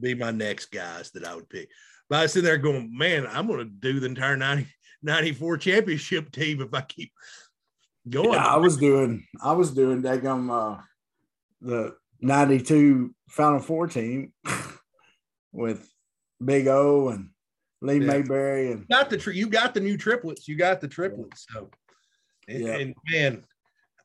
[0.00, 1.68] be my next guys that I would pick.
[2.08, 4.66] But I was sitting there going, man, I'm going to do the entire 90,
[5.02, 7.12] 94 championship team if I keep
[8.08, 8.32] going.
[8.32, 10.80] Yeah, I was doing I was doing daggum uh
[11.60, 14.32] the 92 Final Four team
[15.52, 15.90] with
[16.44, 17.30] Big O and
[17.80, 18.06] Lee Yeah.
[18.06, 20.48] Mayberry and You got the tri- you got the new triplets.
[20.48, 21.46] You got the triplets.
[21.50, 21.70] So,
[22.48, 22.76] and, Yeah.
[22.76, 23.44] and man,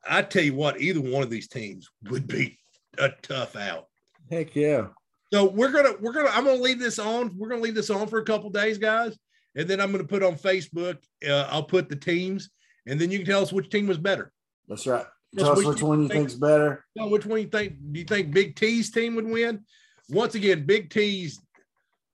[0.08, 2.60] I tell you what, either one of these teams would be
[2.98, 3.88] a tough out.
[4.30, 4.88] heck yeah.
[5.32, 7.36] So we're gonna we're gonna I'm gonna leave this on.
[7.38, 9.18] We're gonna leave this on for a couple days, guys,
[9.56, 10.98] and then I'm gonna put on Facebook.
[11.28, 12.50] Uh, I'll put the teams,
[12.88, 14.32] and then you can tell us which team was better.
[14.68, 15.06] That's right.
[15.38, 16.86] Tell us which which one you think- think's better.
[16.98, 17.76] Tell which one you think?
[17.92, 19.66] Do you think Big T's team would win?
[20.10, 21.40] Once again, Big T's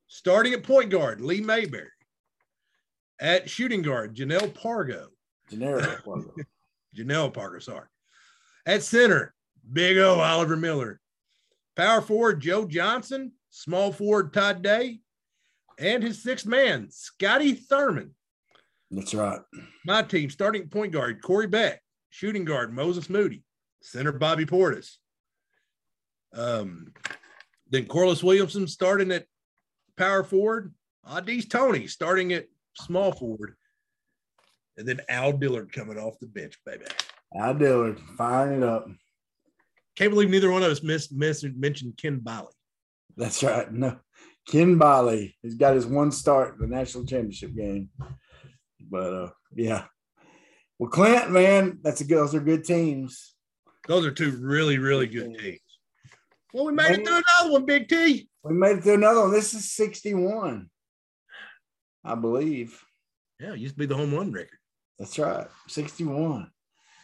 [0.07, 1.89] starting at point guard, Lee Mayberry.
[3.19, 5.07] At shooting guard, Jannero Pargo.
[5.49, 5.83] Generic.
[6.95, 7.87] Jannero Pargo, sorry.
[8.65, 9.33] At center,
[9.73, 11.01] Big O, Oliver Miller.
[11.75, 13.33] Power forward, Joe Johnson.
[13.49, 14.99] Small forward, Todd Day.
[15.79, 18.11] And his sixth man, Scotty Thurman.
[18.91, 19.39] That's right.
[19.85, 21.81] My team, starting point guard, Corey Beck.
[22.09, 23.43] Shooting guard, Moses Moody.
[23.81, 24.95] Center, Bobby Portis.
[26.35, 26.93] Um,
[27.69, 29.25] then Corliss Williamson starting at
[29.97, 30.73] power forward.
[31.07, 33.55] Au'Diese Toney starting at small forward.
[34.77, 36.85] And then Al Dillard coming off the bench, baby.
[37.39, 38.87] Al Dillard firing it up.
[39.95, 42.51] Can't believe neither one of us missed, missed mentioned Ken Biley.
[43.17, 43.71] That's right.
[43.71, 43.97] No,
[44.49, 45.35] Ken Biley.
[45.41, 47.89] He's got his one start in the national championship game.
[48.89, 49.85] But uh, yeah.
[50.77, 52.17] Well, Clint, man, that's a good.
[52.17, 53.35] Those are good teams.
[53.87, 55.59] Those are two really, really good teams.
[56.53, 58.29] Well, we made it through another one, Big T.
[58.43, 59.31] We made it through another one.
[59.31, 60.69] This is sixty-one,
[62.03, 62.81] I believe.
[63.39, 64.57] Yeah, it used to be the home run record.
[64.97, 66.49] That's right, sixty-one.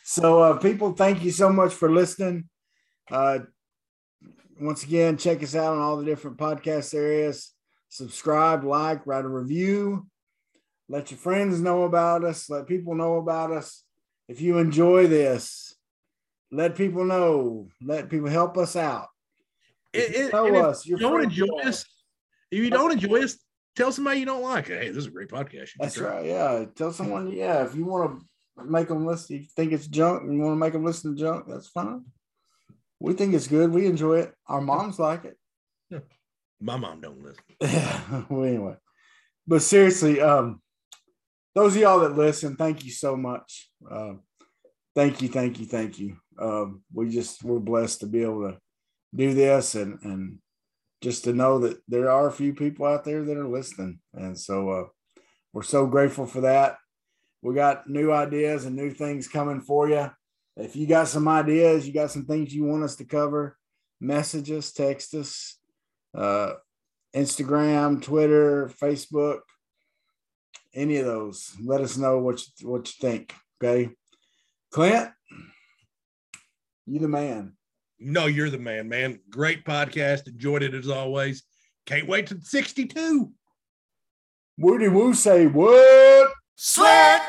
[0.04, 2.48] So, uh, people, thank you so much for listening.
[3.12, 3.40] Uh,
[4.60, 7.52] once again, check us out on all the different podcast areas.
[7.90, 10.08] Subscribe, like, write a review.
[10.90, 12.50] Let your friends know about us.
[12.50, 13.84] Let people know about us.
[14.28, 15.76] If you enjoy this,
[16.52, 17.70] let people know.
[17.82, 19.08] Let people help us out.
[19.94, 20.86] If you It- know and if us.
[20.86, 21.86] You don't enjoy us,
[22.52, 23.38] if you don't enjoy us,
[23.76, 24.68] tell somebody you don't like.
[24.68, 25.70] Hey, this is a great podcast.
[25.74, 26.04] You That's it.
[26.04, 26.26] right.
[26.26, 26.66] Yeah.
[26.76, 28.20] Tell someone, yeah, if you want
[28.58, 30.86] to make them listen, if you think it's junk and you want to make them
[30.86, 32.04] listen to junk, that's fine.
[33.00, 33.72] We think it's good.
[33.72, 34.34] We enjoy it.
[34.48, 35.38] Our moms like it.
[36.62, 37.44] My mom don't listen.
[37.60, 38.24] Yeah.
[38.30, 38.76] well, anyway,
[39.46, 40.62] but seriously, um,
[41.54, 43.70] those of y'all that listen, thank you so much.
[43.90, 44.22] Um,
[44.96, 46.18] thank you, thank you, thank you.
[46.40, 48.58] Um, we just we're blessed to be able to
[49.14, 50.40] do this and and
[51.02, 54.40] just to know that there are a few people out there that are listening, and
[54.40, 54.84] so uh,
[55.54, 56.78] we're so grateful for that.
[57.42, 60.10] We got new ideas and new things coming for you.
[60.58, 63.58] If you got some ideas, you got some things you want us to cover,
[64.00, 65.58] message us, text us,
[66.16, 66.54] uh,
[67.14, 69.40] Instagram, Twitter, Facebook,
[70.74, 71.56] any of those.
[71.64, 73.34] Let us know what you, what you think.
[73.62, 73.90] Okay,
[74.72, 75.12] Clint,
[76.86, 77.54] you the man.
[78.00, 79.20] No, you're the man, man.
[79.30, 80.28] Great podcast.
[80.28, 81.44] Enjoyed it as always.
[81.86, 83.32] Can't wait to 62.
[84.58, 86.32] Woody Woo say what?
[86.56, 87.22] Sweat,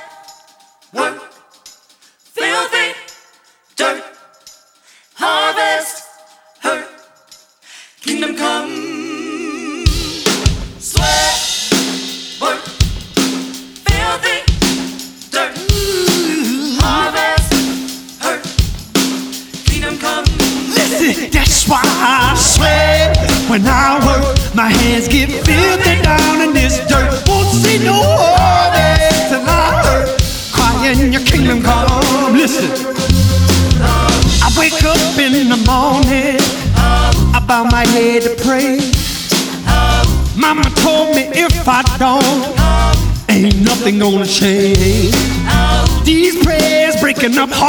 [47.27, 47.66] Breaking up hard